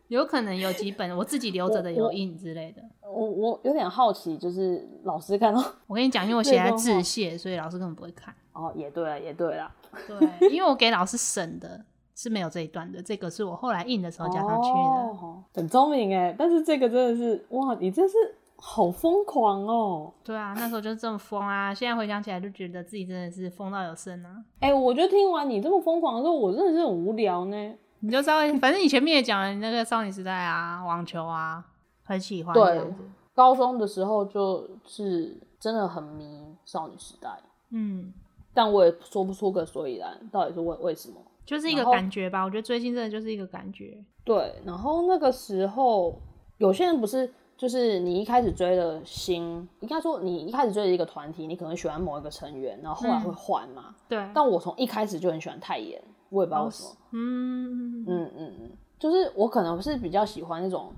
[0.08, 2.82] 有可能有几本我自己留着的有印之类的。
[3.02, 8.34] 我我有点好奇，就是老师看到我跟你讲，因为我 写在致谢，所以老师根本不会看。
[8.54, 9.72] 哦，也对了，也对了，
[10.08, 11.80] 对，因为我给老师审的
[12.15, 14.76] 是没有这一段的，这个是我后来印的时候加上去的。
[14.76, 16.36] 哦，很聪明哎。
[16.38, 18.15] 但是这个真的是哇，你真是
[18.56, 20.12] 好疯狂哦。
[20.24, 21.74] 对啊，那时候就是这么疯啊！
[21.74, 24.43] 现在回想起来，就觉得自己真的是疯到有声啊。
[24.60, 27.74] 哎、我觉得听完你这么疯狂的时候，我真的是很无聊呢。
[27.99, 31.63] 你就稍微，反正你前面也讲了，你那个少女时代啊，网球啊，
[32.03, 32.93] 很喜欢对。
[33.33, 37.29] 高中的时候就是真的很迷少女时代，
[37.71, 38.13] 嗯，
[38.53, 41.15] 但我也说不出个所以然，到底是为为什么？
[41.45, 42.43] 就是一个感觉吧。
[42.43, 44.03] 我觉得追星真的就是一个感觉。
[44.23, 46.21] 对，然后那个时候
[46.57, 47.33] 有些人不是。
[47.57, 53.95] 就是你一开始追的星，应该说你一开始追的一个团体，你可能喜欢某一个成员，然后后来会换嘛。
[54.07, 54.29] 对。
[54.31, 56.97] 但我从一开始就很喜欢泰妍，我也不知道为什么。
[57.11, 60.93] 嗯嗯嗯嗯，就是我可能是比较喜欢那种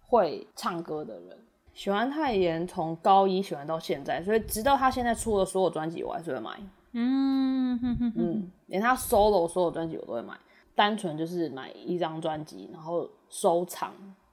[0.00, 1.38] 会唱歌的人，
[1.72, 6.60] 喜欢泰妍从高一喜欢到现在，所以直到他现在出的所有专辑，我还是会买。
[6.94, 10.38] 嗯哼哼嗯，连他 solo 所有专辑我都会买，
[10.74, 13.92] 单纯就是买一张专辑，然后收藏。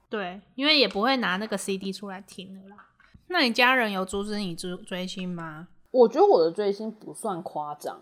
[0.09, 2.85] 对，因为也不会拿那个 CD 出来听了啦。
[3.27, 5.67] 那你家人有阻止你追追星吗？
[5.91, 7.99] 我觉得我的追星不算夸张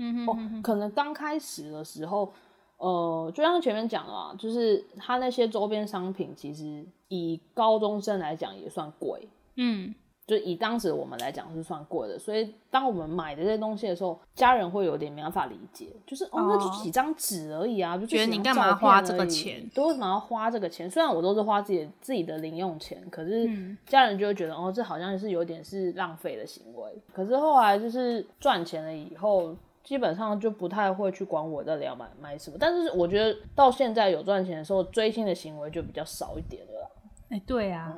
[0.00, 2.32] 嗯哦，可能刚开始的时候，
[2.78, 9.28] 呃，就像前面讲的啊，就是他那些周边商品，其实以高中生来讲也算贵。
[9.56, 9.94] 嗯。
[10.26, 19.68] 就以当时我们来讲是算贵的，所以当我们买的这些东西的时候，家人会有点没办法理解，就是哦，那就几张纸而已啊，就觉得你干嘛花这个钱？
[19.74, 20.88] 都为什么要花这个钱？
[20.88, 23.50] 虽然我都是花自己自己的零用钱，可是
[23.86, 27.02] 家人就会觉得哦，这好像是有点是浪费的行为。
[27.12, 29.52] 可是后来就是赚钱了以后，
[29.90, 32.56] 基本上就不太会去管我到底要买买什么。
[32.60, 36.90] 但是我觉得到现在有赚钱的时候，追星的行为就比较少一点了。
[37.30, 37.92] 哎，对啊。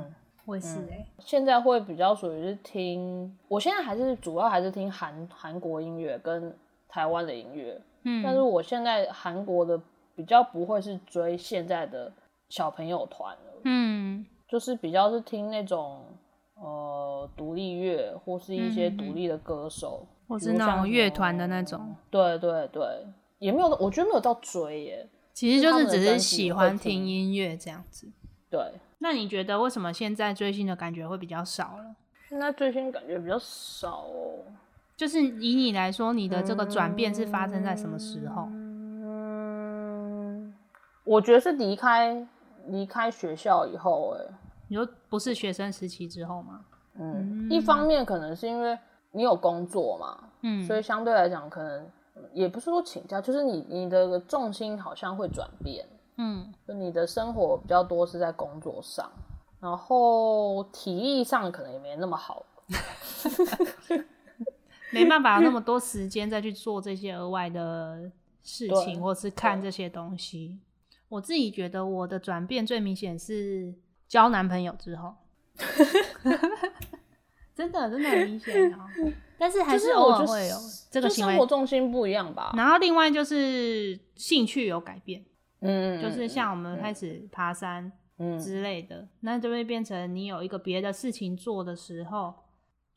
[0.46, 6.56] 会是哎，现在会比较属于是听，我现在还是主要还是听韩韩国音乐跟
[6.88, 9.78] 台湾的音乐，嗯，但是我现在韩国的
[10.16, 12.10] 比较不会是追现在的
[12.48, 16.06] 小朋友团了，嗯，就是比较是听那种
[16.54, 22.82] 呃独立乐或是一些独立的歌手，或是那种乐团的那种，对对对，
[23.38, 28.08] 也没有，我觉得没有到追耶，其实就是只是喜欢听音乐这样子，
[28.48, 28.58] 对。
[29.00, 31.94] 那你觉得为什么现在追星的感觉会比较少了？
[32.30, 34.38] 现在追星感觉比较少哦。
[34.96, 38.48] 就是以你来说，你的这个转变是发生在什么时候？
[38.50, 40.54] 嗯，
[41.04, 42.26] 我觉得是离开
[42.68, 44.24] 离开学校以后，哎，
[44.68, 46.64] 你说不是学生时期之后吗？
[46.94, 48.78] 嗯，一方面可能是因为
[49.12, 51.88] 你有工作嘛，嗯，所以相对来讲，可能
[52.32, 55.86] 也不是说请假，就是你你的重心好像会转变。
[56.16, 59.10] 嗯，就你的生活比较多是在工作上，
[59.60, 62.44] 然后体力上可能也没那么好，
[64.92, 68.10] 没办法有那么多时间再去做这些额外的
[68.42, 70.58] 事情，或是看这些东西。
[71.08, 73.74] 我自己觉得我的转变最明显是
[74.06, 75.14] 交男朋友之后，
[77.62, 78.88] 真的真的很明显啊。
[79.38, 80.56] 但是还是偶尔会有
[80.90, 82.52] 这个生活重心不一样吧。
[82.56, 85.24] 然后另外就是兴趣有改变。
[85.60, 92.34] 嗯，就是像我们开始爬山，嗯之类的，那就会变成你有一个别的事情做的时候，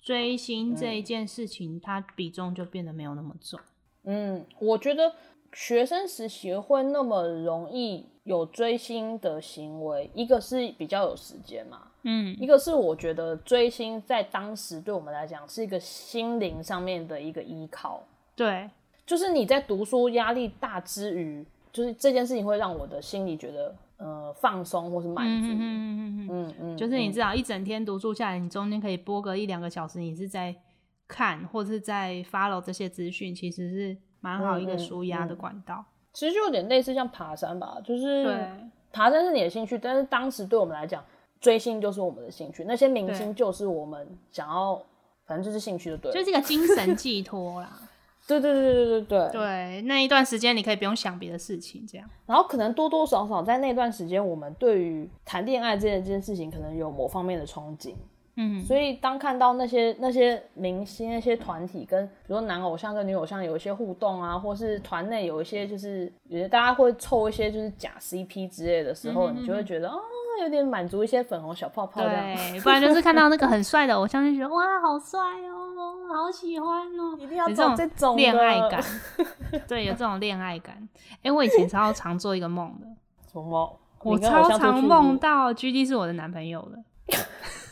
[0.01, 3.59] 追星这一件事情，它比重就变得没有那么重。
[4.03, 5.13] 嗯，我觉得
[5.53, 18.01] 学生时期会那么容易有追星的行为，一个是比较有时间嘛，嗯，一个是我觉得追星在当时对我们来讲是一个心灵上面的一个依靠。
[18.35, 18.69] 对，
[19.05, 21.45] 就是你在读书压力大之余。
[21.73, 30.55] 就是这件事情会让我的心里觉得呃放松或是满足，嗯嗯嗯嗯，就是你知道一整天读书下来，你中间可以播个一两个小时，你是在
[31.05, 35.83] 看或是在 follow 这些资讯，其实是蛮好一个舒压的管道。
[36.13, 38.49] 其实就有点类似像爬山吧，就是
[38.93, 41.03] 爬山是你的兴趣，但是当时对我们来讲，
[41.45, 44.81] 追星就是我们的兴趣，那些明星就是我们想要，
[45.27, 47.79] 反正就是兴趣就对，就是个精神寄托啦。
[48.27, 52.09] 对对对对对对对，那一段时间你可以不用想别的事情，这样。
[52.25, 57.93] 然后可能多多少少在那段时间，我们对于谈恋爱这件这件事情，可能有某方面的憧憬。
[58.37, 69.99] 嗯，所以当看到那些那些明星、那些团体跟比如说男偶像跟女偶像有一些互动啊，或是团内有一些就是有些大家会凑一些就是假 CP 之类的时候，你就会觉得哦。
[70.41, 76.67] 有点满足一些粉红小泡泡，对，不然就是看到那个很帅的偶像，就觉得 哇，好帅哦，好喜欢
[76.99, 78.83] 哦，一定要有这种恋爱感，
[79.65, 80.87] 对，有这种恋爱感。
[81.23, 82.87] 哎，我以前超常做一个梦的，
[83.31, 83.79] 什么？
[84.03, 87.15] 我超常梦到 G D 是我的男朋友的，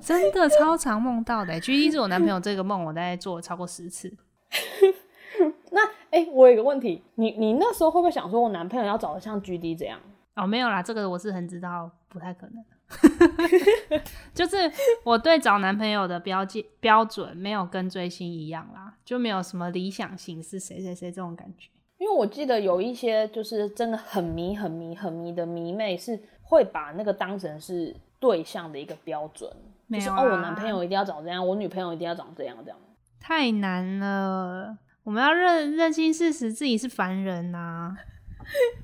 [0.00, 1.58] 真的超常梦到的。
[1.60, 4.12] G D 是我男朋友这个梦，我大概做了超过十次。
[5.70, 10.00] 那哎，我有一个问题，你你那时候会不会想说，我男朋友要找的像 G D 这样？
[10.34, 12.64] 哦，没有啦，这个我是很知道，不太可能。
[14.34, 14.56] 就是
[15.04, 21.70] 我对找男朋友的标记标准没有跟追星一样啦，就没有什么理想型是谁谁谁这种感觉。
[21.98, 29.48] 因为我记得有一些就是真的很迷、很迷、很迷的迷妹，是会把那个当成是对象的一个标准，
[29.98, 32.78] 就是哦，我男朋友一定要长这样，我女朋友一定要长这样，这样
[33.18, 34.76] 太难了。
[35.02, 37.96] 我们要认认清事实，自己是凡人呐、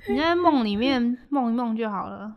[0.09, 2.35] 你在梦里面梦一梦就好了，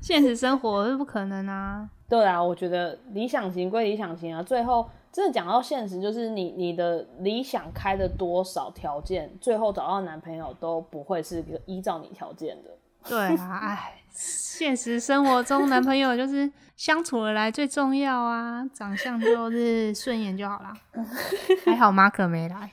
[0.00, 1.88] 现实生活是不可能啊。
[2.08, 12.70] 对啊，我觉得理想型归理想型啊，最后真的讲到现实，就是你你的理想开的多少条件，最后找到男朋友都不会是个依照你条件的。
[13.08, 20.72] 对啊，哎，现实生活中男朋友就是相处得来最重要啊，长相就是顺眼就好啦。
[21.66, 22.70] 还好马可没来，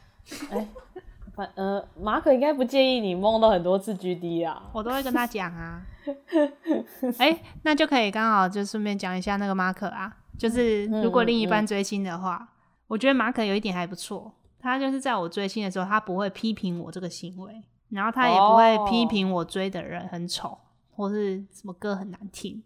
[1.35, 4.69] 反呃，马可应该不介意你梦到很多次 GD 啊。
[4.71, 5.81] 我都会跟他讲啊。
[7.19, 12.47] 哎、那就可以刚好就顺便讲一下那个马可啊，就是如果另一半追星的话，
[12.87, 20.57] 我觉得马可有一点还不错，他就是在我追星的时候，他不会批评我这个行为，然后他也不会批评我追的人很丑，
[21.01, 22.61] 或是什么歌很难听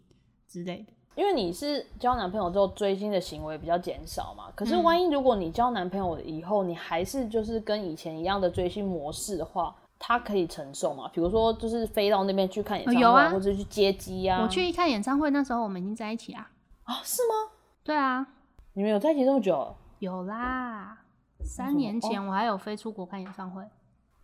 [0.46, 0.92] 之类的。
[1.14, 11.08] 因为你是交男朋友之后追星的行为比较减少嘛，可嗯是万一如果你交男朋友以后，你还是就是跟以前一样的追星模式的话，他可以承受吗？
[11.14, 14.42] 比如说就是飞到那边去看演唱会，或者去接机啊。
[14.42, 16.50] 我去看演唱会那时候，我们已经在一起啦。
[16.84, 17.52] 啊，是吗？
[17.82, 18.26] 对啊，
[18.74, 19.74] 你们有在一起这么久？
[20.00, 20.98] 有啦，
[21.42, 23.64] 三年前我还有飞出国看演唱会，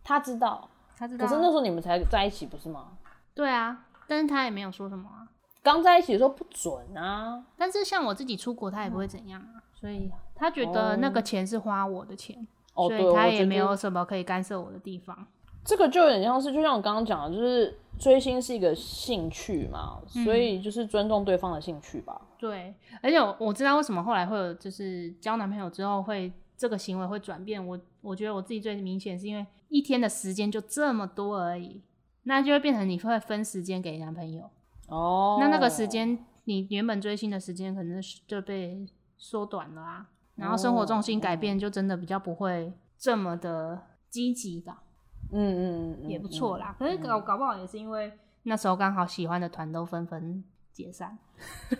[0.03, 1.27] 他知道，他知道啊。
[1.27, 2.91] 可是那时候你们才在一起不是吗？
[3.33, 5.27] 对啊，但是他也没有说什么啊。
[5.61, 7.43] 刚在一起的时候不准啊。
[7.57, 15.25] 但是像我自己出国，他也不会怎样啊，所以他觉得那个钱是花我的钱，哦，所，以他也没有什么可以干涉我的地方。
[15.63, 22.19] 这个就有点像是，就像我刚刚讲的，就是追星是一个兴趣嘛，嗯所以就是尊重对方的兴趣吧。
[22.37, 27.65] 对，而且我我知道为什么后来会有，就是交男朋友之后会这个行为会转变。
[27.65, 31.81] 我我觉得我自己最明显是因为一天的时间就这么多而已，
[32.23, 34.49] 那就会变成你会分时间给男朋友，
[34.87, 38.85] 哦，那那个时间你原本追星的时间可能是就被
[39.17, 44.83] 缩短了啊，然后生活重心改变就真的比较不会这么的积极吧。
[45.31, 46.75] 嗯，嗯嗯嗯，也不错啦。
[46.77, 48.11] 可是搞搞不好也是因为
[48.43, 51.17] 那时候刚好喜欢的团都纷纷解散。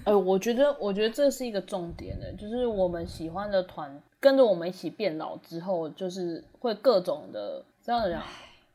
[0.06, 8.23] 哎、 我觉得，我觉得这是一个重点的，就是我们喜欢的团跟着我们一起变老之后，就是会各种的这样讲，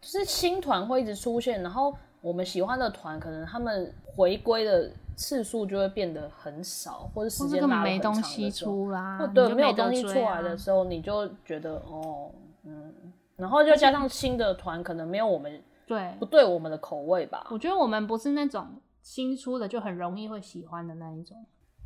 [0.00, 12.30] 就是新团会一直出现，然后我们喜欢的团可能他们回归的次数就会变得很少，或者时间拉没东西出啦，哦，对，没有东西出来的时候，你就觉得哦，
[12.64, 12.94] 嗯，
[13.36, 17.46] 然后就加上新的团可能没有我们对不，对我们的口味吧。
[17.50, 18.66] 我觉得我们不是那种
[19.02, 21.36] 新出的就很容易会喜欢的那一种。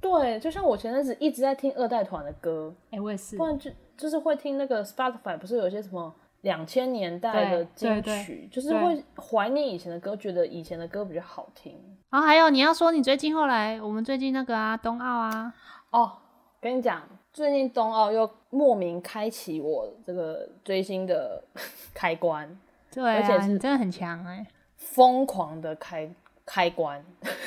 [0.01, 11.74] 对，就像我前阵子一直在听二代团的歌，哎、我也是不，然就就是会听那个 Spotify，不是有些什么两千年代的金曲，就是会怀念以前的歌，觉得以前的歌比较好听。
[12.11, 15.55] 然后还有你要说你最近后来我们最近那个啊冬奥啊，
[15.90, 16.12] 哦，
[16.61, 17.02] 跟你讲，
[17.33, 21.42] 最近冬奥又莫名开启我这个追星的
[21.94, 22.48] 开关，
[22.92, 26.11] 对啊，而且是真的很强哎、疯狂的开
[26.44, 27.02] 开关。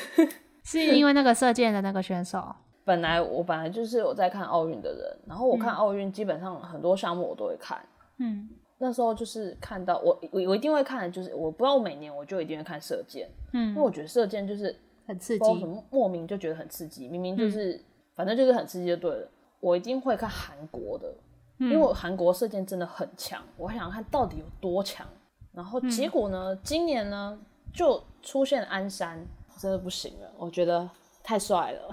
[0.64, 2.44] 是因为那个射箭的那个选手，
[2.84, 7.78] 本来我本来就是有在看奥运的人，然后我看奥运基本上很多项目我都会看。
[8.18, 8.48] 嗯
[8.78, 14.74] 那时候就是看到我我我一定会看的，就是我不知道我每年我就一定会看射箭，嗯因为嗯，我觉得射箭就是
[15.06, 17.80] 很刺激莫名就觉得很刺激，明明就是、
[18.14, 19.28] 反正就是很刺激就对了。
[19.60, 21.14] 我一定会看韩国的，
[21.58, 25.06] 因为我韩国射箭真的很强，我还想看到底有多强。
[25.52, 27.38] 然后结果呢，今年呢
[27.72, 29.26] 就出现鞍山，
[29.58, 30.88] 真的不行了，我觉得
[31.22, 31.90] 太帅了。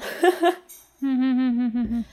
[1.01, 2.03] 嗯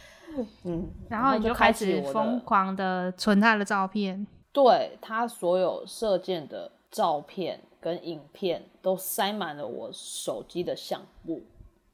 [1.08, 11.40] 然后你就就开始疯狂的存他的照片，对他所有射箭的照片跟影片都塞满了我手机的相簿，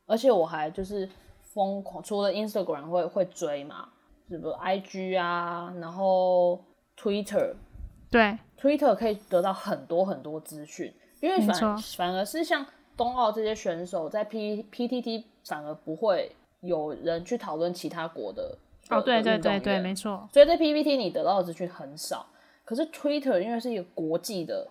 [0.06, 1.08] 而且我还就是
[1.42, 3.88] 疯狂，除了 Instagram 会会追嘛，
[4.28, 6.58] 是不是 IG 啊，然后
[6.98, 7.54] Twitter。
[8.10, 12.64] 对，Twitter 可以得到很多很多资讯，因为反反而是像
[12.96, 18.56] 冬奥这些选手在 P PTT 反而不会有人去讨论其他国的
[18.88, 22.24] 哦，对对对对，没错，所以在 PPT 你得到的资讯很少，
[22.66, 24.68] 可是 Twitter 因为是一个国际的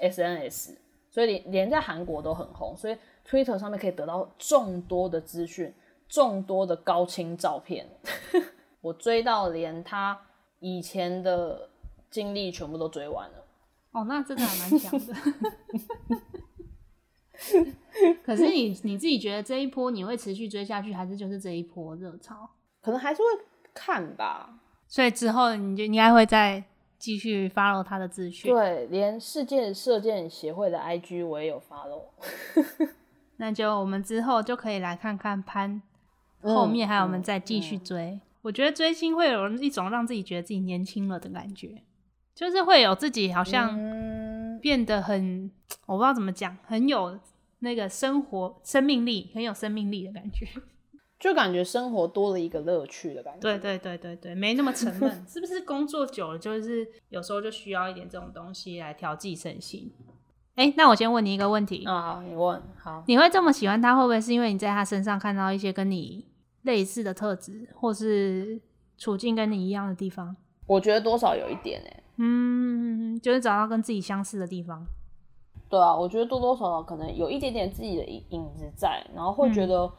[0.00, 0.76] SNS，
[1.10, 5.72] 所以连连在韩国都很红，所以 Twitter 上面可以得到众多的资讯，
[6.08, 7.88] 众多的高清照片。
[8.82, 10.20] 我追到连他
[10.60, 11.70] 以前的
[12.10, 13.44] 经历全部都追完了。
[13.92, 15.14] 哦，那真的还蛮强的。
[18.22, 22.48] 可是你你自己觉得这一波你会持续追下去，还是就是这一波热潮？
[22.82, 23.26] 可能还是会
[23.72, 24.60] 看吧。
[24.86, 26.62] 所以之后你就应该会再
[26.98, 28.52] 继续 follow 他的资讯。
[28.52, 32.02] 对，连世界射箭协会的 IG 我也有 follow。
[33.36, 35.80] 那就我们之后就可以来看看潘
[36.42, 38.20] 嗯后面，还有我们再继续追。
[38.42, 41.82] 我我觉得追星会有一种让自己觉得自己年轻了的感觉，
[42.34, 45.50] 就是会有自己好像嗯，变得很，
[45.84, 47.20] 我不知道怎么讲，很有
[47.58, 50.46] 那个生活生命力，很有生命力的感觉。
[51.18, 53.40] 就感觉生活多了一个乐趣的感觉。
[53.40, 55.62] 对对对对对，没那么沉闷， 是不是？
[55.62, 59.92] 工作久了，就是有时候就需要一点这种东西来调剂身心。
[60.54, 63.04] 哎、那我先问你一个问题，啊，好，你问好。
[63.06, 66.26] 你会这么喜欢他，会不会是因为你在他身上看到一些跟你
[66.62, 68.60] 类似的特质，或是
[68.96, 70.34] 处境跟你一样的地方？
[70.66, 74.84] 我觉得多少有一点诶、嗯，就是找到跟自己相似的地方。
[75.68, 79.92] 对啊，我觉得多多少少可能有一点点自己的影影子在，然后会觉嗯得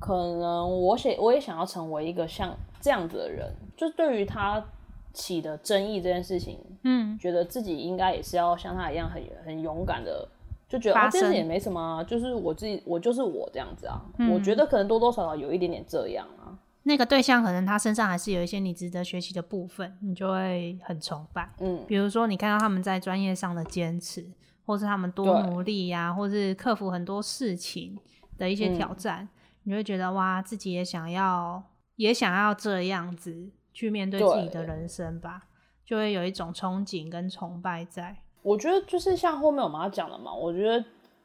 [0.00, 4.64] 可能我想我也想要成为一个像这样子的人，就对于他
[5.12, 10.26] 起的争议这件事情，嗯，觉得自己应该也是要像他一样很很勇敢的，
[10.68, 14.32] 就觉得发声哦这也没什么啊，就是我自己我就是我这样子啊，嗯。
[14.32, 21.50] 我觉得可能多多少少有一点点这样啊，那个对象可能他身上还是有一些你值得学习的部分，你就会很崇拜。
[21.58, 24.24] 嗯，比如说，你看到他们在专业上的坚持，
[24.64, 27.98] 或是他们多努力呀、或是克服很多事情
[28.38, 29.28] 的一些嗯挑战，
[29.64, 31.62] 你会觉得哇，自己也想要，
[31.96, 35.44] 也想要这样子去面对自己的人生吧，
[35.84, 38.16] 就会有一种憧憬跟崇拜在。
[38.42, 40.84] 我觉得就是像后面我们要讲的嘛，我觉得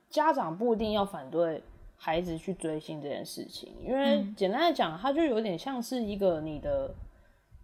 [0.09, 1.63] 家长不一定要反对
[1.95, 6.93] 孩子去追星这件事情，因为嗯简单的讲，它就有点像是一个你的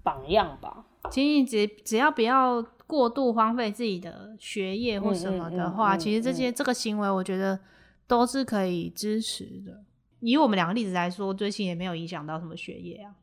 [0.01, 0.85] 榜样吧。
[1.11, 7.59] 其实你只只要不要过度荒废自己的学业或什么的话，嗯嗯嗯其实这些、这个行为，我觉得
[8.07, 9.83] 都是可以支持的。
[10.21, 13.13] 以我们两个例子来说，追星也没有影响到什么学业啊，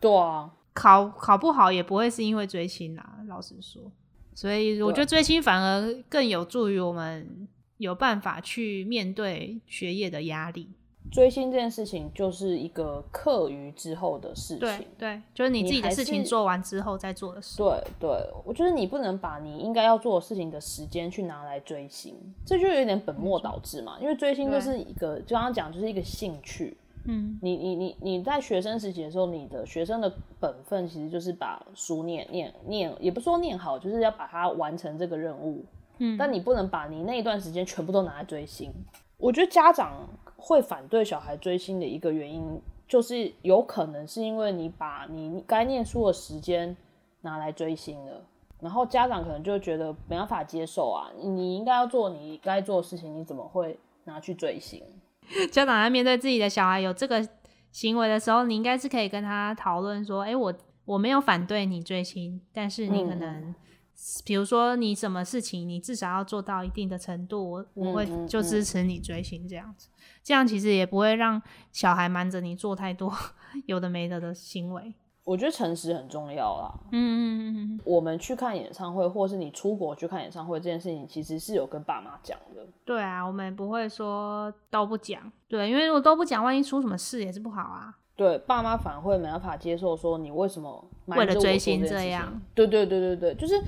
[0.00, 3.18] 对啊，考考不好也不会是因为追星啦。
[3.28, 3.90] 老实说，
[4.34, 10.70] 所以我觉得追星反而更有助于我们有办法去面对学业的压力。
[11.10, 14.86] 追星这件事情就是一个课余之后的事情。
[14.98, 17.56] 对，就是你自己的事情做完之后再做的事。
[17.56, 18.10] 对对，
[18.44, 23.96] 我觉得你不能把你应该要做的事情的时间去拿来追星，这就有点本末倒置嘛。
[24.00, 26.76] 因为追星就是一个，就刚刚讲，就是一个兴趣。
[27.08, 35.64] 嗯，你你你你在学生时期的时候，你的学生的本分其实就是把书念念念，也不是说念好，就是要把它完成这个任务。
[35.98, 38.70] 嗯但你不能把你那一段时间全部都拿来追星。
[39.16, 40.06] 我觉得家长
[40.36, 46.76] 会反对小孩追星的一个原因，就是有可能是因为你把你该念书的时间
[47.22, 48.22] 拿来追星了。
[48.58, 54.82] 然后家长可能就觉得没办法接受啊，你应该要做你该做的事情，你怎么会拿去追星？
[55.52, 57.26] 家长在面对自己的小孩有这个
[57.70, 63.54] 行为的时候，你应该是可以跟他讨论说：“哎、我我没有反对你追星，但是你可嗯能，
[64.24, 69.88] 比如说你什么事情，你至少要做到一定的程度，我我会就支持你追星这样子。
[70.26, 73.14] 这样其实也不会让小孩瞒着你做太多
[73.66, 74.92] 有的没的的行为。
[75.22, 76.74] 我觉得诚实很重要啦。
[76.90, 82.66] 嗯嗯嗯嗯，我们去看演唱会，或是你出国去看演唱会这件事情，其实是有跟爸妈讲的。
[82.84, 87.94] 对啊，我们不会说都不讲，对，因为如果都不讲，万一出什么事也是不好啊。
[88.16, 92.42] 对，爸妈反而会没办法接受，说你为什么瞒为了追星这样。
[92.52, 93.62] 对对对对对，就是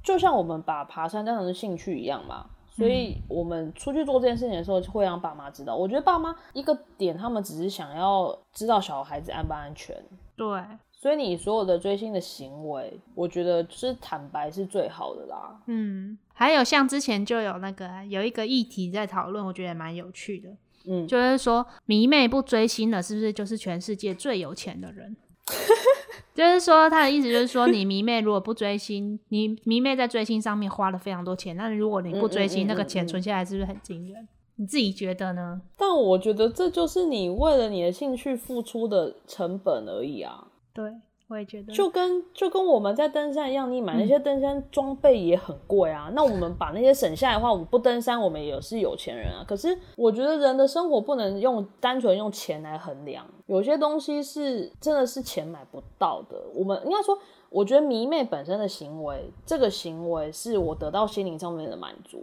[0.00, 2.46] 就像我们把爬山当成是兴趣一样嘛。
[2.76, 5.76] 所以我们出去做这件事情的时候，会让爸妈知道。
[5.76, 9.96] 我觉得爸妈一个点，他们只是想要知道小孩子安不安全。
[10.36, 10.46] 对，
[10.90, 15.62] 所以你所有的追星的行为，我觉得是坦白是最好的啦。
[15.66, 20.48] 嗯，还有像之前就有那个有一个议题在讨论，我觉得也蛮有趣的，
[20.88, 25.16] 嗯，就是说迷妹不追星了，是不是就是全世界最有钱的人？
[26.34, 34.26] 就是说他的意思就是说，你迷妹如果不追星， 你迷妹在追星上面花了非常多钱，那如果你不追星，嗯嗯嗯那个钱嗯存下来是不是很惊人？
[34.56, 35.60] 你自己觉得呢？
[35.76, 40.46] 但我觉得这就是你为了你的兴趣付出的成本而已啊。
[40.72, 40.92] 对，
[41.34, 46.08] 我也觉得，就跟就跟我们在登山一样，你买那些登山装备也很贵啊。
[46.14, 49.44] 那我们把那些省下来的话，我们不登山，我们也是有钱人啊。
[49.46, 56.40] 可是我觉得人的生活不能用单纯用钱来衡量，有些东西是真的是钱买不到的。
[56.54, 57.18] 我们应该说，
[57.50, 62.22] 我觉得迷妹本身的行为，这个行为是我得到心灵上面的满足。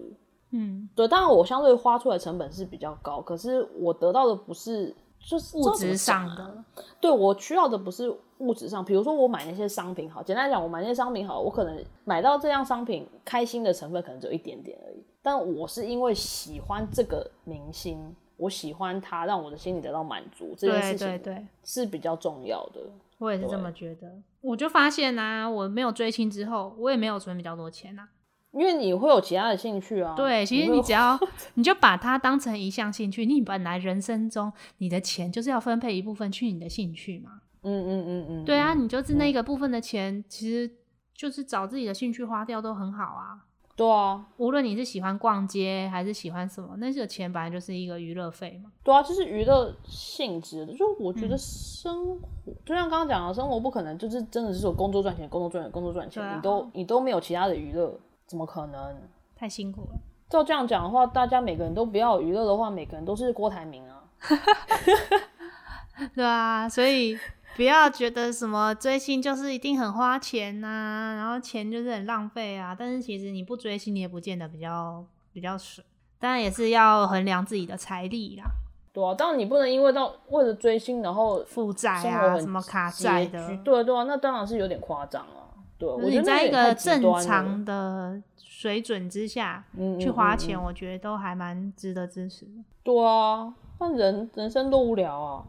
[0.52, 6.64] 嗯，对，当然我相对花出来成本是比较高，可是我得到的不是就是物质上的。
[7.00, 15.04] 对我需要的不是物质上，比如说我买那些商品好，简单来讲，我买那些商品好，我可能买到这样商品，开心的成分可能只有一点点而已。
[15.22, 22.82] 但我是因为喜欢这个明星，我喜欢他，让我的心里得到满足，这件事情对对，是比较重要的。
[23.20, 24.12] 我也是这么觉得。
[24.42, 28.10] 我就发现啊，我没有追星之后，我也没有存比较多钱啊。
[28.52, 30.14] 因为你会有其他的兴趣啊。
[30.16, 31.18] 对，其实你只要
[31.56, 37.42] 你就把它当成一项兴趣，你本来人生中你的钱就是要分配一部分去你的兴趣嘛。
[37.64, 40.70] 嗯嗯嗯嗯，对啊，嗯你就是那个部分的钱，其实
[41.14, 43.46] 就是找自己的兴趣花掉都很好啊。
[43.74, 48.72] 对啊，无论你是喜欢逛街还是喜欢什么，那个钱本来就是一个娱乐费嘛。
[48.84, 50.74] 对啊，就是娱乐性质的。
[50.74, 57.98] 就我觉得嗯生活，就像刚刚讲的，生活不可能就是真的是有工作赚钱、工作赚钱、工作赚钱，啊你都你都没有其他的娱乐，
[58.32, 58.96] 怎么可能？
[59.36, 60.00] 太辛苦了。
[60.30, 64.04] 照这样讲的话，大家每个人都不要娱乐的话，每个人都是郭台铭啊。
[66.16, 67.20] 对啊，所以
[67.58, 72.74] 不要觉得什么追星就是一定很花钱呐、然后钱就是很浪费啊。
[72.74, 75.04] 但是其实你不追星，你也不见得比较
[75.34, 75.84] 比较省。
[76.18, 78.46] 当然也是要衡量自己的财力啦，
[78.94, 85.41] 对啊，当然你不能因为到为了追星，然后负债啊，什么卡债的，对对啊，那当然是有点夸张啊。
[85.82, 92.52] 对，我觉得是你在一个正常的水准之下嗯去花钱，我觉得都还蛮值得支持的。
[92.84, 95.44] 对啊，那人人生多无聊啊。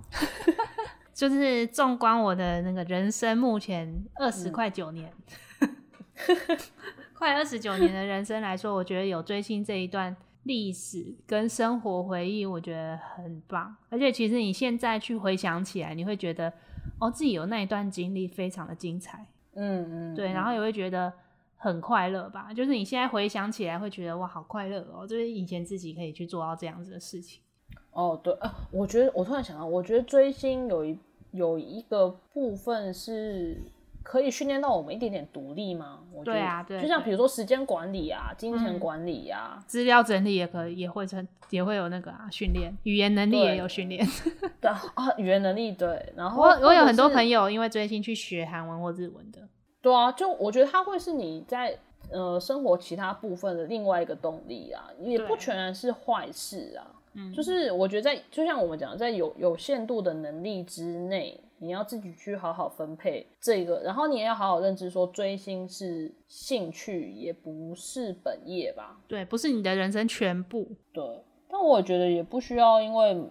[1.13, 5.13] 就是纵观我的那个人生，目前二十嗯快九年，
[7.13, 13.77] 快二十九年的人生来说，我觉得有追星这一段历史跟生活回忆，我觉得很棒。
[13.91, 16.51] 而且其实你现在去回想起来，你会觉得
[16.99, 21.13] 哦，自己有那一段经历非常的精彩，嗯嗯，对，然后也会觉得
[21.57, 22.53] 很快乐吧。
[22.53, 27.41] 就是你现在回想起来，会觉得哇，好快乐哦，就是以前自己可以去做到这样子的事情。
[27.93, 30.99] 哦，对，呃，我觉得我突然想到，我觉得追星有一
[31.33, 33.61] 有一个部分是
[34.03, 36.01] 可以训练到我们一点点独立吗？
[36.13, 44.07] 我觉得对啊对对就像比如说时间管理啊、金钱嗯管理啊，资料整理也可以，也会成，也会有那个啊训练，语言能力也有训练。
[44.61, 49.41] 对啊，啊语言能力对，然后我我有很多朋友，因为追星去学韩文或日文的，
[49.81, 51.79] 对啊，就我觉得它会是你在
[52.11, 56.87] 呃生活其他部分的另外一个动力啊，也不全然是坏事啊。
[57.15, 68.99] 嗯，就是我觉得在就像我们讲，在有有限度的能力之内，你要自己去好好分配这个，然后你也要好好认知说，追星是兴趣，也不是本业吧？
[69.07, 70.69] 对，不是你的人生全部。
[70.93, 71.05] 对。
[71.49, 73.25] 但我觉得也不需要因为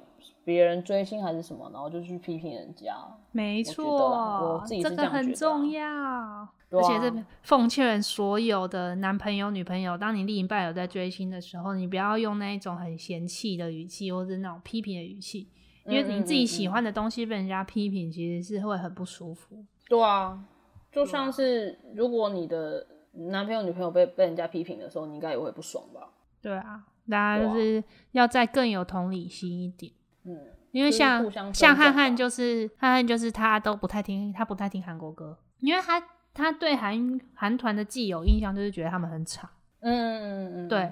[0.46, 2.96] 别人追星还是什么，然后就去批评人家。
[3.32, 5.86] 没错我自己，这个很重要。
[5.86, 15.50] 啊而且是奉劝所有的男朋友、女朋友，当你另一半有在追星的时候，你不要用那一种很嫌弃的语气，或者那种批评的语气，
[15.92, 19.64] 因为嗯你自己喜欢的东西被人家批评，其实是会很不舒服。
[19.88, 20.44] 对啊，
[20.92, 26.10] 就像是如果你的男朋友、女朋友被被人家批评的时候，你应该也会不爽吧？
[26.42, 29.92] 对啊，大家就是要再更有同理心一点。
[30.24, 36.02] 嗯，就是因为像像汉汉就是汉汉就是他都不太听，他不太听韩国歌，因为他
[36.34, 39.50] 他对韩韩团的既有印象就是觉得他们很吵，
[39.82, 40.92] 嗯嗯嗯嗯，对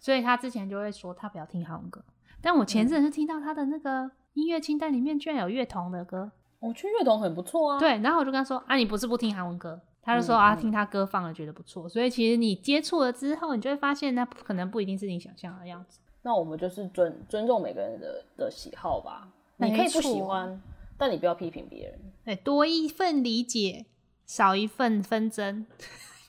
[0.00, 2.02] 所以他之前就会说他不要听韩文歌。
[2.40, 6.30] 但我前阵子是听到他的那个音乐清单里面居然有乐童的歌，
[6.60, 7.78] 我觉得乐童很不错啊。
[7.78, 9.80] 对，然后我就跟他说啊，你不是不听韩文歌？
[10.04, 16.00] 他就说嗯啊，嗯听他歌放了觉得不错，所以其实你接触了之后，你就会发现那可能不一定是你想象的样子。
[16.22, 19.28] 那我们就是尊尊重每个人的的喜好吧。
[19.58, 20.60] 你可以不喜错欢，
[20.98, 21.98] 但你不要批评别人。
[22.24, 23.86] 对，多一份理解，
[24.26, 25.66] 少一份纷争，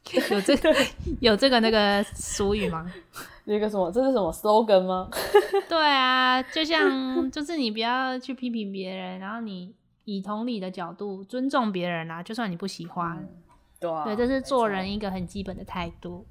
[0.31, 0.75] 有这个
[1.21, 2.91] 有这个那个俗语吗？
[3.45, 5.09] 那个什么，这是什么 slogan 吗？
[5.67, 9.73] 对啊，就像就是你不要去批评别人，然后你
[10.05, 13.27] 以同理的角度尊重别人啊，就算你不喜欢，
[13.79, 16.25] 对啊，对，这是做人一个很基本的态度。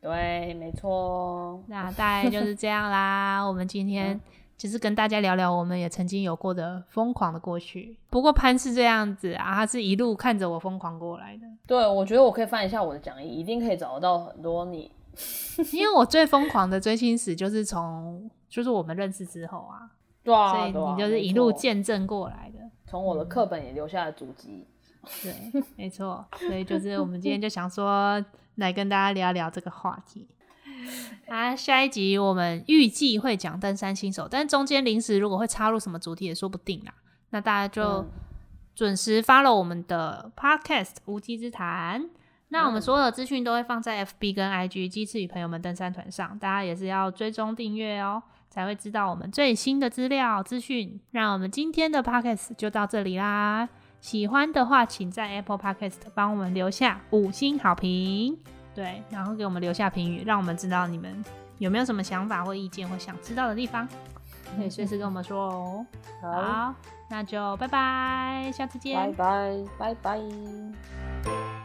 [0.00, 1.62] 对，没错。
[1.68, 3.40] 那大概就是这样啦。
[3.40, 4.20] 我们今天
[4.62, 7.98] 就是跟大家聊聊我们也曾经有过的疯狂的过去。
[8.08, 11.42] 不过潘是这样子啊，他是一路看着我疯狂过来的。
[11.66, 14.92] 对，我觉得我可以翻一下我的讲义，一定可以找得到很多你。
[15.72, 19.90] 因为我最疯狂的追星史就是从就是我们认识之后啊，
[20.22, 22.60] 对啊，所以你就是一路见证过来的。
[22.86, 24.64] 从我的课本也留下了足迹。
[25.24, 25.34] 对，
[25.74, 30.28] 没错，所以就是我们今天就想说来跟大家聊聊这个话题。
[31.28, 36.92] 啊，下一集我们预计会讲登山新手，但中间临时如果会插入什么主题也说不定啦。
[37.30, 38.10] 那大家就嗯
[38.74, 42.08] 准时 follow 我们的 podcast 无稽之谈。
[42.48, 51.00] 那我们嗯所有的资讯都会放在 FB 跟 IG 鸡翅与朋友们登山团上，大家也是要追踪订阅哦，才会知道我们最新的资料资讯。
[51.12, 53.68] 那我们今天的 podcast 就到这里啦。
[54.00, 58.36] 喜欢的话，请在 Apple Podcast 帮我们留下五星好评，
[58.74, 61.24] 对，然后给我们留下评语，让我们知道你们
[61.58, 63.86] 有没有什么想法或意见或想知道的地方，
[64.56, 65.86] 可以随时跟我们说哦。
[66.20, 66.74] 好，好，
[67.08, 71.61] 那就拜拜，下次见，拜拜，拜拜。